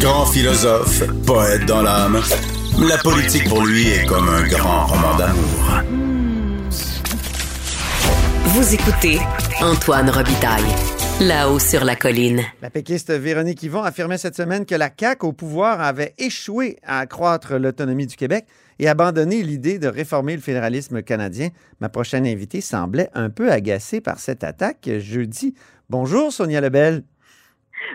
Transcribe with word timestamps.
Grand 0.00 0.26
philosophe, 0.26 1.02
poète 1.24 1.64
dans 1.64 1.80
l'âme, 1.80 2.20
la 2.86 2.98
politique 2.98 3.48
pour 3.48 3.64
lui 3.64 3.88
est 3.88 4.04
comme 4.04 4.28
un 4.28 4.46
grand 4.46 4.86
roman 4.86 5.16
d'amour. 5.16 5.82
Vous 8.44 8.74
écoutez 8.74 9.18
Antoine 9.62 10.10
Robitaille, 10.10 10.62
là-haut 11.20 11.58
sur 11.58 11.84
la 11.84 11.96
colline. 11.96 12.42
La 12.60 12.68
péquiste 12.68 13.10
Véronique 13.10 13.62
Yvon 13.62 13.82
affirmait 13.82 14.18
cette 14.18 14.36
semaine 14.36 14.66
que 14.66 14.74
la 14.74 14.90
CAQ 14.94 15.26
au 15.26 15.32
pouvoir 15.32 15.80
avait 15.80 16.14
échoué 16.18 16.76
à 16.82 16.98
accroître 16.98 17.54
l'autonomie 17.54 18.06
du 18.06 18.16
Québec 18.16 18.46
et 18.78 18.88
abandonné 18.88 19.42
l'idée 19.42 19.78
de 19.78 19.88
réformer 19.88 20.36
le 20.36 20.42
fédéralisme 20.42 21.02
canadien. 21.02 21.48
Ma 21.80 21.88
prochaine 21.88 22.26
invitée 22.26 22.60
semblait 22.60 23.08
un 23.14 23.30
peu 23.30 23.50
agacée 23.50 24.02
par 24.02 24.18
cette 24.18 24.44
attaque 24.44 24.90
jeudi. 24.98 25.54
Bonjour 25.88 26.32
Sonia 26.32 26.60
Lebel. 26.60 27.02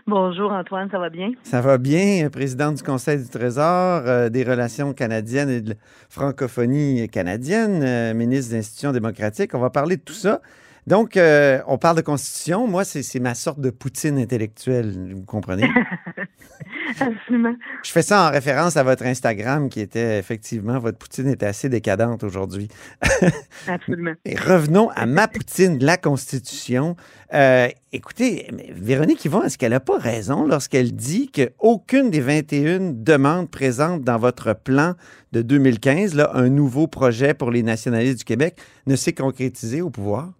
Bonjour 0.07 0.51
Antoine, 0.51 0.89
ça 0.89 0.99
va 0.99 1.09
bien? 1.09 1.31
Ça 1.43 1.61
va 1.61 1.77
bien, 1.77 2.29
présidente 2.29 2.75
du 2.75 2.83
Conseil 2.83 3.19
du 3.19 3.29
Trésor, 3.29 4.03
euh, 4.05 4.29
des 4.29 4.43
relations 4.43 4.93
canadiennes 4.93 5.49
et 5.49 5.61
de 5.61 5.69
la 5.69 5.75
francophonie 6.09 7.07
canadienne, 7.09 7.81
euh, 7.83 8.13
ministre 8.13 8.51
des 8.51 8.59
institutions 8.59 8.91
démocratiques. 8.91 9.53
On 9.53 9.59
va 9.59 9.69
parler 9.69 9.97
de 9.97 10.01
tout 10.01 10.13
ça. 10.13 10.41
Donc, 10.87 11.15
euh, 11.15 11.61
on 11.67 11.77
parle 11.77 11.97
de 11.97 12.01
constitution. 12.01 12.67
Moi, 12.67 12.83
c'est 12.83 13.19
ma 13.19 13.35
sorte 13.35 13.59
de 13.59 13.69
poutine 13.69 14.17
intellectuelle, 14.17 15.13
vous 15.13 15.25
comprenez? 15.25 15.69
Absolument. 16.99 17.55
Je 17.83 17.91
fais 17.91 18.01
ça 18.01 18.27
en 18.27 18.31
référence 18.31 18.77
à 18.77 18.83
votre 18.83 19.05
Instagram 19.05 19.69
qui 19.69 19.79
était 19.79 20.17
effectivement, 20.17 20.79
votre 20.79 20.97
poutine 20.97 21.27
était 21.27 21.45
assez 21.45 21.69
décadente 21.69 22.23
aujourd'hui. 22.23 22.67
Absolument. 23.67 24.13
Et 24.25 24.35
revenons 24.35 24.89
à 24.89 25.05
ma 25.05 25.27
poutine, 25.27 25.77
la 25.83 25.97
Constitution. 25.97 26.95
Euh, 27.33 27.69
écoutez, 27.93 28.47
Véronique 28.71 29.23
Yvon, 29.23 29.43
est-ce 29.43 29.57
qu'elle 29.57 29.71
n'a 29.71 29.79
pas 29.79 29.97
raison 29.97 30.45
lorsqu'elle 30.45 30.93
dit 30.93 31.31
qu'aucune 31.31 32.09
des 32.09 32.21
21 32.21 32.91
demandes 32.93 33.49
présentes 33.49 34.03
dans 34.03 34.17
votre 34.17 34.53
plan 34.53 34.95
de 35.31 35.41
2015, 35.41 36.15
là, 36.15 36.31
un 36.33 36.49
nouveau 36.49 36.87
projet 36.87 37.33
pour 37.33 37.51
les 37.51 37.63
nationalistes 37.63 38.19
du 38.19 38.25
Québec, 38.25 38.57
ne 38.87 38.95
s'est 38.95 39.13
concrétisé 39.13 39.81
au 39.81 39.89
pouvoir? 39.89 40.31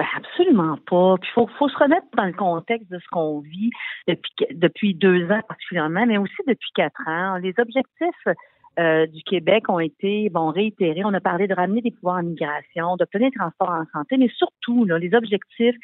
Ben 0.00 0.06
absolument 0.16 0.78
pas. 0.86 1.16
Puis 1.20 1.30
faut, 1.34 1.46
faut 1.58 1.68
se 1.68 1.76
remettre 1.76 2.06
dans 2.16 2.24
le 2.24 2.32
contexte 2.32 2.90
de 2.90 2.98
ce 2.98 3.06
qu'on 3.12 3.40
vit 3.40 3.68
depuis, 4.08 4.32
depuis 4.50 4.94
deux 4.94 5.30
ans 5.30 5.42
particulièrement, 5.46 6.06
mais 6.06 6.16
aussi 6.16 6.40
depuis 6.46 6.70
quatre 6.74 7.06
ans. 7.06 7.36
Les 7.36 7.52
objectifs 7.58 8.28
euh, 8.78 9.06
du 9.06 9.22
Québec 9.22 9.68
ont 9.68 9.80
été 9.80 10.30
bon 10.30 10.50
réitérés. 10.50 11.02
On 11.04 11.12
a 11.12 11.20
parlé 11.20 11.48
de 11.48 11.54
ramener 11.54 11.80
des 11.80 11.90
pouvoirs 11.90 12.18
en 12.18 12.22
migration, 12.22 12.96
d'obtenir 12.96 13.30
des 13.30 13.36
transports 13.36 13.70
en 13.70 13.84
santé, 13.92 14.16
mais 14.16 14.28
surtout, 14.28 14.84
là, 14.84 14.98
les 14.98 15.12
objectifs, 15.14 15.76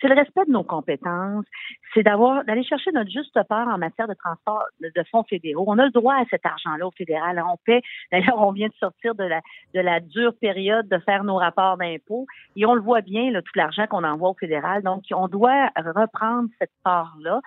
c'est 0.00 0.08
le 0.08 0.14
respect 0.14 0.44
de 0.46 0.50
nos 0.50 0.62
compétences, 0.62 1.46
c'est 1.94 2.02
d'avoir 2.02 2.44
d'aller 2.44 2.64
chercher 2.64 2.90
notre 2.92 3.10
juste 3.10 3.38
part 3.48 3.68
en 3.68 3.78
matière 3.78 4.08
de 4.08 4.14
transport 4.14 4.64
de 4.80 5.02
fonds 5.10 5.24
fédéraux. 5.24 5.64
On 5.66 5.78
a 5.78 5.84
le 5.86 5.90
droit 5.90 6.14
à 6.14 6.24
cet 6.30 6.44
argent-là 6.44 6.86
au 6.86 6.90
fédéral. 6.90 7.42
On 7.46 7.56
paie. 7.64 7.80
D'ailleurs, 8.12 8.38
on 8.38 8.52
vient 8.52 8.68
de 8.68 8.74
sortir 8.74 9.14
de 9.14 9.24
la 9.24 9.40
de 9.72 9.80
la 9.80 10.00
dure 10.00 10.34
période 10.40 10.88
de 10.88 10.98
faire 10.98 11.24
nos 11.24 11.36
rapports 11.36 11.78
d'impôts 11.78 12.26
et 12.56 12.66
on 12.66 12.74
le 12.74 12.82
voit 12.82 13.00
bien 13.00 13.30
là, 13.30 13.40
tout 13.40 13.52
l'argent 13.56 13.86
qu'on 13.86 14.04
envoie 14.04 14.30
au 14.30 14.34
fédéral. 14.34 14.82
Donc, 14.82 15.04
on 15.12 15.28
doit 15.28 15.70
reprendre 15.76 16.48
cette 16.58 16.72
part-là. 16.82 17.40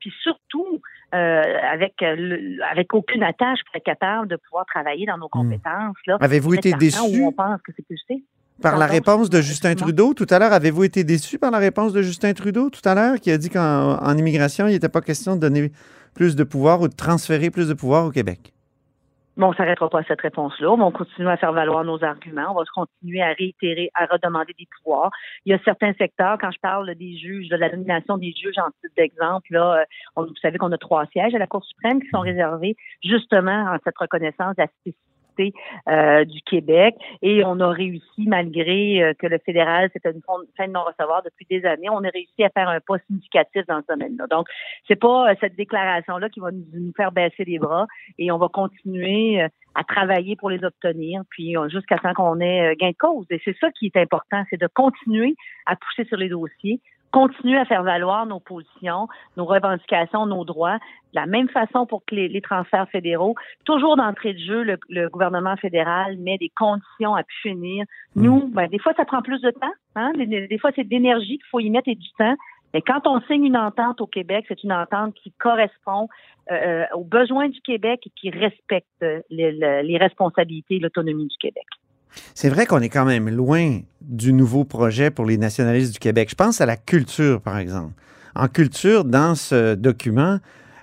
Puis 0.00 0.12
surtout, 0.22 0.80
euh, 1.14 1.42
avec 1.72 2.02
avec 2.02 2.94
aucune 2.94 3.22
attache 3.22 3.60
pour 3.66 3.76
être 3.76 3.84
capable 3.84 4.28
de 4.28 4.36
pouvoir 4.36 4.64
travailler 4.66 5.06
dans 5.06 5.18
nos 5.18 5.26
hmm. 5.26 5.30
compétences. 5.30 5.96
Avez-vous 6.20 6.54
été 6.54 6.72
déçu? 6.72 7.22
On 7.24 7.32
pense 7.32 7.60
que 7.62 7.72
c'est 7.76 7.86
plus 7.86 8.00
par 8.60 8.76
la 8.76 8.86
réponse 8.86 9.30
de 9.30 9.40
Justin 9.40 9.74
Trudeau 9.74 10.12
tout 10.12 10.26
à 10.28 10.38
l'heure, 10.38 10.52
avez-vous 10.52 10.84
été 10.84 11.02
déçu 11.02 11.38
par 11.38 11.50
la 11.50 11.58
réponse 11.58 11.94
de 11.94 12.02
Justin 12.02 12.34
Trudeau 12.34 12.68
tout 12.68 12.86
à 12.86 12.94
l'heure, 12.94 13.18
qui 13.18 13.30
a 13.30 13.38
dit 13.38 13.48
qu'en 13.48 14.16
immigration, 14.16 14.66
il 14.66 14.72
n'était 14.72 14.90
pas 14.90 15.00
question 15.00 15.34
de 15.34 15.40
donner 15.40 15.72
plus 16.14 16.36
de 16.36 16.44
pouvoir 16.44 16.82
ou 16.82 16.88
de 16.88 16.94
transférer 16.94 17.50
plus 17.50 17.68
de 17.68 17.74
pouvoir 17.74 18.04
au 18.04 18.10
Québec? 18.10 18.52
Bon, 19.36 19.46
on 19.46 19.50
ne 19.50 19.54
s'arrêtera 19.54 19.88
pas 19.88 20.00
à 20.00 20.04
cette 20.04 20.20
réponse-là. 20.20 20.70
On 20.70 20.76
va 20.76 20.90
continuer 20.90 21.30
à 21.30 21.36
faire 21.36 21.52
valoir 21.52 21.84
nos 21.84 22.02
arguments. 22.02 22.50
On 22.50 22.54
va 22.54 22.64
continuer 22.74 23.22
à 23.22 23.32
réitérer, 23.32 23.90
à 23.94 24.06
redemander 24.06 24.52
des 24.58 24.66
pouvoirs. 24.76 25.10
Il 25.44 25.52
y 25.52 25.54
a 25.54 25.58
certains 25.64 25.92
secteurs, 25.94 26.36
quand 26.38 26.50
je 26.50 26.58
parle 26.60 26.94
des 26.96 27.16
juges, 27.16 27.48
de 27.48 27.56
la 27.56 27.70
nomination 27.70 28.18
des 28.18 28.32
juges 28.32 28.58
en 28.58 28.70
titre 28.82 28.94
d'exemple, 28.96 29.46
là, 29.50 29.84
euh, 30.18 30.24
vous 30.24 30.34
savez 30.42 30.58
qu'on 30.58 30.72
a 30.72 30.78
trois 30.78 31.06
sièges 31.06 31.34
à 31.34 31.38
la 31.38 31.46
Cour 31.46 31.64
suprême 31.64 32.02
qui 32.02 32.08
sont 32.08 32.20
réservés 32.20 32.76
justement 33.04 33.72
en 33.72 33.76
cette 33.84 33.96
reconnaissance 33.98 34.56
de 34.56 34.92
euh, 35.88 36.24
du 36.24 36.40
Québec. 36.42 36.94
Et 37.22 37.44
on 37.44 37.60
a 37.60 37.68
réussi, 37.68 38.26
malgré 38.26 39.02
euh, 39.02 39.12
que 39.14 39.26
le 39.26 39.38
fédéral, 39.38 39.90
c'était 39.92 40.10
une 40.10 40.22
fin 40.56 40.66
de 40.66 40.72
non-recevoir 40.72 41.22
depuis 41.22 41.46
des 41.50 41.64
années, 41.66 41.88
on 41.90 42.04
a 42.04 42.08
réussi 42.08 42.44
à 42.44 42.50
faire 42.50 42.68
un 42.68 42.80
pas 42.80 42.98
significatif 43.06 43.66
dans 43.66 43.80
ce 43.80 43.86
domaine-là. 43.92 44.26
Donc, 44.30 44.46
c'est 44.88 44.96
pas 44.96 45.30
euh, 45.30 45.34
cette 45.40 45.56
déclaration-là 45.56 46.28
qui 46.28 46.40
va 46.40 46.50
nous, 46.50 46.92
faire 46.96 47.12
baisser 47.12 47.44
les 47.44 47.58
bras 47.58 47.86
et 48.18 48.30
on 48.32 48.38
va 48.38 48.48
continuer 48.48 49.40
à 49.74 49.84
travailler 49.84 50.36
pour 50.36 50.50
les 50.50 50.64
obtenir, 50.64 51.22
puis 51.30 51.54
jusqu'à 51.68 51.96
temps 51.98 52.14
qu'on 52.14 52.40
ait 52.40 52.74
gain 52.76 52.90
de 52.90 52.96
cause. 52.96 53.26
Et 53.30 53.40
c'est 53.44 53.56
ça 53.58 53.70
qui 53.70 53.86
est 53.86 53.96
important, 53.96 54.42
c'est 54.50 54.60
de 54.60 54.66
continuer 54.66 55.34
à 55.66 55.76
pousser 55.76 56.04
sur 56.08 56.16
les 56.16 56.28
dossiers, 56.28 56.80
continuer 57.12 57.58
à 57.58 57.64
faire 57.64 57.82
valoir 57.82 58.26
nos 58.26 58.40
positions, 58.40 59.08
nos 59.36 59.44
revendications, 59.44 60.26
nos 60.26 60.44
droits, 60.44 60.78
de 61.12 61.20
la 61.20 61.26
même 61.26 61.48
façon 61.48 61.86
pour 61.86 62.04
que 62.04 62.14
les, 62.14 62.40
transferts 62.40 62.88
fédéraux, 62.90 63.34
toujours 63.64 63.96
d'entrée 63.96 64.34
de 64.34 64.38
jeu, 64.38 64.76
le, 64.88 65.08
gouvernement 65.08 65.56
fédéral 65.56 66.16
met 66.18 66.38
des 66.38 66.50
conditions 66.56 67.14
à 67.14 67.22
pu 67.22 67.34
finir. 67.42 67.84
Mm. 68.14 68.22
Nous, 68.22 68.48
ben, 68.48 68.68
des 68.68 68.78
fois, 68.78 68.92
ça 68.96 69.04
prend 69.04 69.22
plus 69.22 69.40
de 69.40 69.50
temps. 69.50 69.72
Hein? 69.96 70.12
Des, 70.14 70.58
fois, 70.58 70.70
c'est 70.74 70.84
de 70.84 70.90
l'énergie 70.90 71.38
qu'il 71.38 71.46
faut 71.50 71.60
y 71.60 71.70
mettre 71.70 71.88
et 71.88 71.96
du 71.96 72.10
temps. 72.18 72.36
Mais 72.72 72.82
quand 72.82 73.04
on 73.06 73.20
signe 73.22 73.44
une 73.44 73.56
entente 73.56 74.00
au 74.00 74.06
Québec, 74.06 74.44
c'est 74.46 74.62
une 74.62 74.72
entente 74.72 75.14
qui 75.14 75.32
correspond 75.32 76.08
euh, 76.52 76.54
euh, 76.54 76.84
aux 76.94 77.04
besoins 77.04 77.48
du 77.48 77.60
Québec 77.62 78.02
et 78.06 78.10
qui 78.10 78.30
respecte 78.30 78.86
les, 79.30 79.52
les 79.82 79.98
responsabilités 79.98 80.76
et 80.76 80.78
l'autonomie 80.78 81.26
du 81.26 81.36
Québec. 81.38 81.66
C'est 82.34 82.48
vrai 82.48 82.66
qu'on 82.66 82.80
est 82.80 82.88
quand 82.88 83.04
même 83.04 83.28
loin 83.28 83.80
du 84.02 84.32
nouveau 84.32 84.64
projet 84.64 85.10
pour 85.10 85.24
les 85.24 85.38
nationalistes 85.38 85.92
du 85.92 85.98
Québec. 85.98 86.28
Je 86.30 86.34
pense 86.34 86.60
à 86.60 86.66
la 86.66 86.76
culture, 86.76 87.40
par 87.40 87.58
exemple. 87.58 87.92
En 88.34 88.48
culture, 88.48 89.04
dans 89.04 89.34
ce 89.34 89.74
document, 89.74 90.38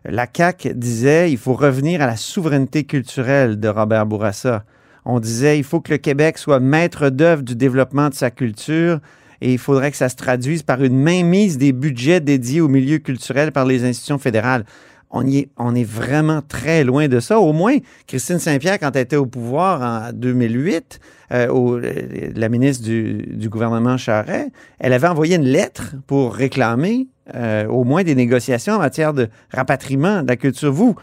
la 0.05 0.27
CAQ 0.31 0.73
disait 0.73 1.31
il 1.31 1.37
faut 1.37 1.53
revenir 1.53 2.01
à 2.01 2.05
la 2.05 2.15
souveraineté 2.15 2.83
culturelle 2.83 3.59
de 3.59 3.67
Robert 3.67 4.05
Bourassa. 4.05 4.63
On 5.05 5.19
disait 5.19 5.57
il 5.57 5.63
faut 5.63 5.81
que 5.81 5.91
le 5.91 5.97
Québec 5.97 6.37
soit 6.37 6.59
maître 6.59 7.09
d'œuvre 7.09 7.43
du 7.43 7.55
développement 7.55 8.09
de 8.09 8.13
sa 8.13 8.31
culture 8.31 8.99
et 9.41 9.53
il 9.53 9.59
faudrait 9.59 9.91
que 9.91 9.97
ça 9.97 10.09
se 10.09 10.15
traduise 10.15 10.63
par 10.63 10.83
une 10.83 10.99
mainmise 10.99 11.57
des 11.57 11.71
budgets 11.71 12.19
dédiés 12.19 12.61
au 12.61 12.67
milieu 12.67 12.97
culturel 12.97 13.51
par 13.51 13.65
les 13.65 13.83
institutions 13.83 14.17
fédérales 14.17 14.65
on, 15.09 15.25
est, 15.25 15.83
vraiment 15.83 16.41
très 16.41 16.83
loin 16.83 17.07
de 17.07 17.19
ça. 17.19 17.39
Au 17.39 17.53
moins, 17.53 17.77
Christine 18.07 18.39
Saint-Pierre, 18.39 18.79
quand 18.79 18.95
elle 18.95 19.03
était 19.03 19.15
au 19.15 19.25
pouvoir 19.25 19.81
en 19.81 20.13
2008, 20.13 20.99
euh, 21.31 21.47
au, 21.47 21.79
la 21.79 22.49
ministre 22.49 22.83
du, 22.83 23.49
gouvernement 23.49 23.97
Charret, 23.97 24.51
elle 24.79 24.93
avait 24.93 25.07
envoyé 25.07 25.35
une 25.35 25.45
lettre 25.45 25.95
pour 26.07 26.35
réclamer 26.35 27.07
euh, 27.35 27.67
au 27.67 27.83
moins 27.83 28.03
des 28.03 28.15
négociations 28.15 28.73
en 28.73 28.79
matière 28.79 29.13
de 29.13 29.29
rapatriement 29.51 30.23
de 30.23 30.27
la 30.27 30.35
culture. 30.35 30.71
Vous, 30.71 30.95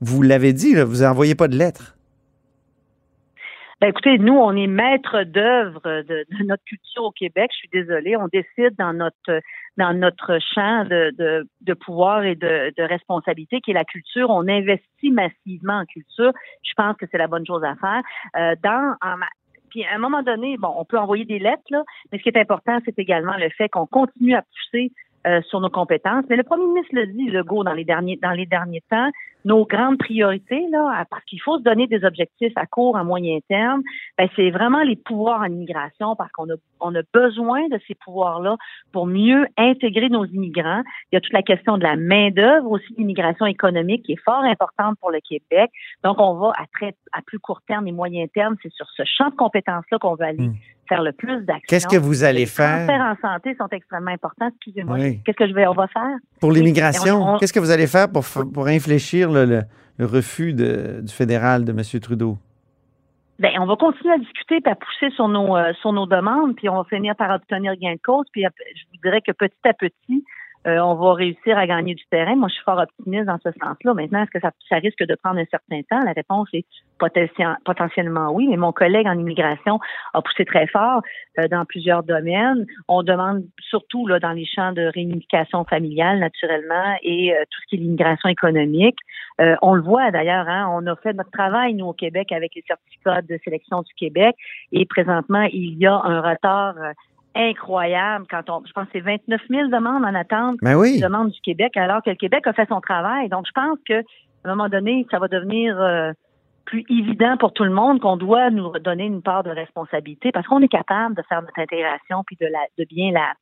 vous 0.00 0.22
l'avez 0.22 0.52
dit, 0.52 0.74
vous 0.74 1.02
n'envoyez 1.02 1.34
pas 1.34 1.48
de 1.48 1.56
lettre. 1.56 1.96
Ben, 3.82 3.88
écoutez, 3.88 4.16
nous, 4.16 4.34
on 4.34 4.54
est 4.54 4.68
maître 4.68 5.24
d'œuvre 5.24 5.80
de, 5.82 6.24
notre 6.44 6.62
culture 6.62 7.02
au 7.02 7.10
Québec. 7.10 7.50
Je 7.52 7.56
suis 7.56 7.68
désolée. 7.72 8.16
On 8.16 8.28
décide 8.28 8.76
dans 8.78 8.92
notre 8.92 9.40
dans 9.76 9.92
notre 9.92 10.38
champ 10.54 10.84
de, 10.84 11.12
de, 11.60 11.74
pouvoir 11.74 12.22
et 12.22 12.36
de, 12.36 12.72
de, 12.76 12.82
responsabilité 12.84 13.60
qui 13.60 13.72
est 13.72 13.74
la 13.74 13.82
culture. 13.82 14.30
On 14.30 14.46
investit 14.46 15.10
massivement 15.10 15.80
en 15.80 15.84
culture. 15.86 16.30
Je 16.62 16.72
pense 16.76 16.96
que 16.96 17.06
c'est 17.10 17.18
la 17.18 17.26
bonne 17.26 17.44
chose 17.44 17.64
à 17.64 17.74
faire. 17.74 18.02
Euh, 18.36 18.54
dans 18.62 18.94
puis 19.70 19.84
à 19.84 19.96
un 19.96 19.98
moment 19.98 20.22
donné, 20.22 20.56
bon, 20.58 20.72
on 20.76 20.84
peut 20.84 20.98
envoyer 20.98 21.24
des 21.24 21.40
lettres, 21.40 21.64
là, 21.70 21.82
mais 22.12 22.18
ce 22.18 22.22
qui 22.22 22.28
est 22.28 22.38
important, 22.38 22.78
c'est 22.84 22.96
également 23.00 23.36
le 23.36 23.48
fait 23.48 23.68
qu'on 23.68 23.86
continue 23.86 24.36
à 24.36 24.42
pousser 24.42 24.92
euh, 25.26 25.40
sur 25.42 25.60
nos 25.60 25.70
compétences. 25.70 26.24
Mais 26.28 26.36
le 26.36 26.42
premier 26.42 26.66
ministre 26.66 26.94
le 26.94 27.06
dit, 27.06 27.30
Legault, 27.30 27.64
dans 27.64 27.72
les 27.72 27.84
derniers 27.84 28.18
dans 28.22 28.32
les 28.32 28.46
derniers 28.46 28.82
temps, 28.90 29.10
nos 29.44 29.64
grandes 29.64 29.98
priorités, 29.98 30.66
là, 30.70 31.04
parce 31.10 31.24
qu'il 31.24 31.40
faut 31.40 31.58
se 31.58 31.62
donner 31.62 31.86
des 31.86 32.04
objectifs 32.04 32.52
à 32.56 32.66
court, 32.66 32.96
à 32.96 33.04
moyen 33.04 33.38
terme, 33.48 33.82
ben, 34.16 34.28
c'est 34.36 34.50
vraiment 34.50 34.82
les 34.82 34.96
pouvoirs 34.96 35.40
en 35.40 35.46
immigration, 35.46 36.14
parce 36.16 36.30
qu'on 36.32 36.48
a, 36.50 36.54
on 36.80 36.94
a 36.94 37.02
besoin 37.12 37.68
de 37.68 37.78
ces 37.88 37.94
pouvoirs-là 37.94 38.56
pour 38.92 39.06
mieux 39.06 39.46
intégrer 39.56 40.08
nos 40.08 40.24
immigrants. 40.26 40.82
Il 41.10 41.16
y 41.16 41.18
a 41.18 41.20
toute 41.20 41.32
la 41.32 41.42
question 41.42 41.76
de 41.78 41.82
la 41.82 41.96
main-d'œuvre, 41.96 42.70
aussi 42.70 42.94
l'immigration 42.96 43.46
économique 43.46 44.04
qui 44.04 44.12
est 44.12 44.24
fort 44.24 44.44
importante 44.44 44.96
pour 45.00 45.10
le 45.10 45.20
Québec. 45.20 45.70
Donc, 46.04 46.20
on 46.20 46.34
va 46.34 46.52
à 46.56 46.66
très 46.72 46.94
à 47.12 47.22
plus 47.22 47.38
court 47.38 47.60
terme 47.66 47.86
et 47.86 47.92
moyen 47.92 48.26
terme, 48.28 48.56
c'est 48.62 48.72
sur 48.72 48.86
ce 48.96 49.02
champ 49.04 49.28
de 49.28 49.34
compétences-là 49.34 49.98
qu'on 49.98 50.14
va 50.14 50.26
aller. 50.26 50.48
Hmm. 50.48 50.54
Faire 50.92 51.02
le 51.02 51.12
plus 51.12 51.40
d'actions. 51.44 51.66
Qu'est-ce 51.68 51.86
que 51.86 51.96
vous 51.96 52.24
allez 52.24 52.46
faire? 52.46 52.80
Les 52.80 52.86
transferts 52.86 53.16
en 53.24 53.28
santé 53.28 53.54
sont 53.56 53.68
extrêmement 53.70 54.10
importants. 54.10 54.48
Excusez-moi. 54.48 54.98
Qu'est-ce 55.24 55.36
que 55.36 55.48
je 55.48 55.54
vais, 55.54 55.66
on 55.66 55.74
va 55.74 55.86
faire? 55.88 56.16
Pour 56.40 56.52
l'immigration, 56.52 57.38
qu'est-ce 57.38 57.52
que 57.52 57.60
vous 57.60 57.70
allez 57.70 57.86
faire 57.86 58.10
pour, 58.10 58.24
pour 58.52 58.66
infléchir 58.66 59.30
le, 59.30 59.62
refus 59.98 60.52
du 60.52 61.12
fédéral 61.12 61.64
de 61.64 61.72
M. 61.72 62.00
Trudeau? 62.00 62.38
Bien, 63.38 63.60
on 63.60 63.66
va 63.66 63.76
continuer 63.76 64.14
à 64.14 64.18
discuter 64.18 64.60
et 64.64 64.68
à 64.68 64.74
pousser 64.74 65.10
sur 65.16 65.26
nos, 65.26 65.56
euh, 65.56 65.72
sur 65.80 65.92
nos 65.92 66.06
demandes, 66.06 66.54
puis 66.54 66.68
on 66.68 66.76
va 66.76 66.84
finir 66.84 67.16
par 67.16 67.34
obtenir 67.34 67.74
gain 67.76 67.94
de 67.94 68.00
cause. 68.00 68.26
Puis 68.30 68.42
je 68.42 68.82
vous 68.92 69.00
dirais 69.02 69.20
que 69.20 69.32
petit 69.32 69.56
à 69.64 69.72
petit, 69.72 70.24
euh, 70.66 70.78
on 70.78 70.94
va 70.94 71.14
réussir 71.14 71.58
à 71.58 71.66
gagner 71.66 71.94
du 71.94 72.04
terrain. 72.10 72.36
Moi, 72.36 72.48
je 72.48 72.54
suis 72.54 72.62
fort 72.64 72.78
optimiste 72.78 73.26
dans 73.26 73.38
ce 73.42 73.50
sens-là. 73.60 73.94
Maintenant, 73.94 74.22
est-ce 74.22 74.30
que 74.30 74.40
ça, 74.40 74.76
risque 74.76 75.04
de 75.04 75.14
prendre 75.16 75.40
un 75.40 75.44
certain 75.50 75.82
temps? 75.82 76.04
La 76.04 76.12
réponse 76.12 76.48
est 76.52 76.64
potentiellement 77.64 78.30
oui, 78.32 78.46
mais 78.48 78.56
mon 78.56 78.70
collègue 78.70 79.08
en 79.08 79.18
immigration 79.18 79.80
a 80.14 80.22
poussé 80.22 80.44
très 80.44 80.68
fort 80.68 81.02
euh, 81.38 81.48
dans 81.48 81.64
plusieurs 81.64 82.04
domaines. 82.04 82.64
On 82.86 83.02
demande 83.02 83.42
surtout 83.58 84.06
là, 84.06 84.20
dans 84.20 84.30
les 84.30 84.44
champs 84.44 84.72
de 84.72 84.82
réunification 84.82 85.64
familiale, 85.64 86.20
naturellement, 86.20 86.96
et 87.02 87.34
euh, 87.34 87.42
tout 87.50 87.60
ce 87.62 87.66
qui 87.68 87.76
est 87.76 87.78
l'immigration 87.78 88.28
économique. 88.28 88.98
on 89.62 89.74
le 89.74 89.82
voit 89.82 90.12
d'ailleurs, 90.12 90.48
hein, 90.48 90.68
on 90.70 90.86
a 90.86 90.94
fait 90.96 91.12
notre 91.12 91.30
travail, 91.32 91.74
nous, 91.74 91.86
au 91.86 91.92
Québec, 91.92 92.30
avec 92.30 92.54
les 92.54 92.62
certificats 92.68 93.22
de 93.22 93.38
sélection 93.44 93.82
du 93.82 93.92
Québec, 93.94 94.36
et 94.70 94.86
présentement, 94.86 95.42
il 95.52 95.76
y 95.78 95.86
a 95.86 95.94
un 95.94 96.20
retard 96.20 96.74
incroyable 97.34 98.26
quand 98.30 98.48
on, 98.50 98.62
je 98.66 98.72
pense 98.72 98.84
que 98.86 98.90
c'est 98.94 99.00
29 99.00 99.40
000 99.48 99.68
demandes 99.68 100.04
en 100.04 100.14
attente 100.14 100.56
ben 100.62 100.76
oui. 100.76 101.00
demandes 101.00 101.30
du 101.30 101.40
Québec, 101.40 101.76
alors 101.76 102.02
que 102.02 102.10
le 102.10 102.16
Québec 102.16 102.46
a 102.46 102.52
fait 102.52 102.68
son 102.68 102.80
travail. 102.80 103.28
Donc, 103.28 103.46
je 103.46 103.52
pense 103.52 103.78
que 103.88 104.00
à 104.00 104.48
un 104.48 104.54
moment 104.54 104.68
donné, 104.68 105.06
ça 105.10 105.18
va 105.18 105.28
devenir 105.28 105.80
euh, 105.80 106.12
plus 106.64 106.84
évident 106.88 107.36
pour 107.36 107.52
tout 107.52 107.64
le 107.64 107.70
monde 107.70 108.00
qu'on 108.00 108.16
doit 108.16 108.50
nous 108.50 108.70
donner 108.80 109.04
une 109.06 109.22
part 109.22 109.42
de 109.42 109.50
responsabilité 109.50 110.32
parce 110.32 110.46
qu'on 110.46 110.60
est 110.60 110.68
capable 110.68 111.14
de 111.14 111.22
faire 111.28 111.42
notre 111.42 111.58
intégration 111.58 112.22
puis 112.26 112.36
de 112.40 112.46
la, 112.46 112.60
de 112.78 112.84
bien 112.84 113.12
la, 113.12 113.34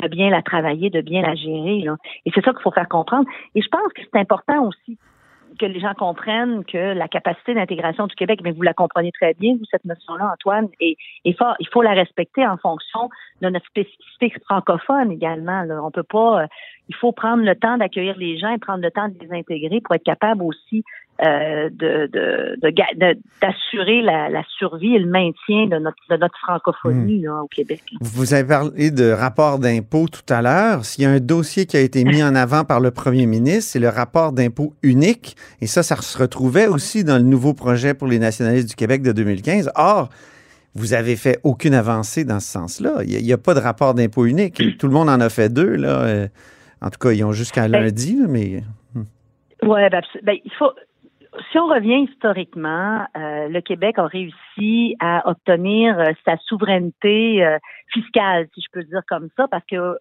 de 0.00 0.08
bien 0.08 0.30
la 0.30 0.42
travailler, 0.42 0.90
de 0.90 1.00
bien 1.00 1.22
la 1.22 1.34
gérer. 1.34 1.80
Là. 1.80 1.96
Et 2.24 2.30
c'est 2.34 2.44
ça 2.44 2.52
qu'il 2.52 2.62
faut 2.62 2.70
faire 2.70 2.88
comprendre. 2.88 3.26
Et 3.54 3.62
je 3.62 3.68
pense 3.68 3.92
que 3.92 4.02
c'est 4.02 4.18
important 4.18 4.66
aussi 4.66 4.98
que 5.58 5.66
les 5.66 5.80
gens 5.80 5.94
comprennent 5.94 6.64
que 6.64 6.94
la 6.94 7.08
capacité 7.08 7.54
d'intégration 7.54 8.06
du 8.06 8.14
Québec, 8.14 8.40
mais 8.42 8.52
vous 8.52 8.62
la 8.62 8.74
comprenez 8.74 9.12
très 9.12 9.34
bien, 9.34 9.54
vous, 9.54 9.64
cette 9.70 9.84
notion-là, 9.84 10.32
Antoine, 10.32 10.68
et, 10.80 10.96
fort, 11.34 11.54
il 11.60 11.68
faut 11.68 11.82
la 11.82 11.92
respecter 11.92 12.46
en 12.46 12.56
fonction 12.56 13.08
de 13.40 13.48
notre 13.48 13.66
spécificité 13.66 14.32
francophone 14.44 15.12
également. 15.12 15.62
Là. 15.62 15.82
On 15.82 15.90
peut 15.90 16.02
pas, 16.02 16.42
euh, 16.42 16.46
il 16.88 16.94
faut 16.94 17.12
prendre 17.12 17.42
le 17.42 17.54
temps 17.54 17.76
d'accueillir 17.76 18.16
les 18.16 18.38
gens 18.38 18.50
et 18.50 18.58
prendre 18.58 18.82
le 18.82 18.90
temps 18.90 19.08
de 19.08 19.14
les 19.20 19.32
intégrer 19.32 19.80
pour 19.80 19.94
être 19.94 20.04
capable 20.04 20.42
aussi 20.42 20.84
euh, 21.22 21.70
de, 21.70 22.10
d'assurer 23.40 24.02
la, 24.02 24.42
survie 24.58 24.96
et 24.96 24.98
le 24.98 25.08
maintien 25.08 25.66
de 25.66 25.78
notre, 25.78 25.96
de 26.10 26.16
notre 26.16 26.36
francophonie 26.40 27.26
hmm. 27.26 27.42
au 27.42 27.46
Québec. 27.46 27.82
Vous 28.00 28.34
avez 28.34 28.48
parlé 28.48 28.90
de 28.90 29.10
rapport 29.10 29.60
d'impôt 29.60 30.08
tout 30.08 30.32
à 30.32 30.42
l'heure. 30.42 30.84
S'il 30.84 31.04
y 31.04 31.06
a 31.06 31.10
un 31.10 31.20
dossier 31.20 31.66
qui 31.66 31.76
a 31.76 31.80
été 31.80 32.02
mis 32.02 32.22
en 32.22 32.34
avant 32.34 32.64
par 32.64 32.80
le 32.80 32.90
premier 32.90 33.26
ministre, 33.26 33.70
c'est 33.72 33.78
le 33.78 33.90
rapport 33.90 34.32
d'impôt 34.32 34.74
unique. 34.82 35.36
Et 35.60 35.68
ça, 35.68 35.84
ça 35.84 35.94
se 35.96 36.18
retrouvait 36.18 36.66
aussi 36.66 37.04
dans 37.04 37.16
le 37.16 37.22
nouveau 37.22 37.54
projet 37.54 37.94
pour 37.94 38.08
les 38.08 38.18
nationalistes 38.18 38.68
du 38.68 38.74
Québec 38.74 39.02
de 39.02 39.12
2015. 39.12 39.70
Or, 39.76 40.08
vous 40.74 40.94
avez 40.94 41.14
fait 41.14 41.38
aucune 41.44 41.74
avancée 41.74 42.24
dans 42.24 42.40
ce 42.40 42.50
sens-là. 42.50 43.02
Il 43.06 43.22
n'y 43.22 43.32
a, 43.32 43.38
pas 43.38 43.54
de 43.54 43.60
rapport 43.60 43.94
d'impôt 43.94 44.26
unique. 44.26 44.60
Tout 44.78 44.88
le 44.88 44.92
monde 44.92 45.08
en 45.08 45.20
a 45.20 45.28
fait 45.28 45.48
deux. 45.48 45.76
Là. 45.76 46.02
Euh, 46.02 46.28
en 46.80 46.90
tout 46.90 46.98
cas, 46.98 47.12
ils 47.12 47.22
ont 47.22 47.32
jusqu'à 47.32 47.68
ben, 47.68 47.82
lundi, 47.82 48.18
mais. 48.28 48.64
Hmm. 48.94 49.04
Oui, 49.62 49.80
ben, 49.90 50.02
ben, 50.24 50.36
il 50.44 50.52
faut 50.58 50.72
si 51.50 51.58
on 51.58 51.66
revient 51.66 52.06
historiquement, 52.10 53.06
euh, 53.16 53.48
le 53.48 53.60
Québec 53.60 53.98
a 53.98 54.06
réussi 54.06 54.96
à 55.00 55.28
obtenir 55.28 55.98
euh, 55.98 56.12
sa 56.24 56.36
souveraineté 56.38 57.44
euh, 57.44 57.58
fiscale, 57.92 58.48
si 58.54 58.60
je 58.60 58.68
peux 58.72 58.84
dire 58.84 59.02
comme 59.08 59.28
ça, 59.36 59.48
parce 59.48 59.64
que 59.66 59.96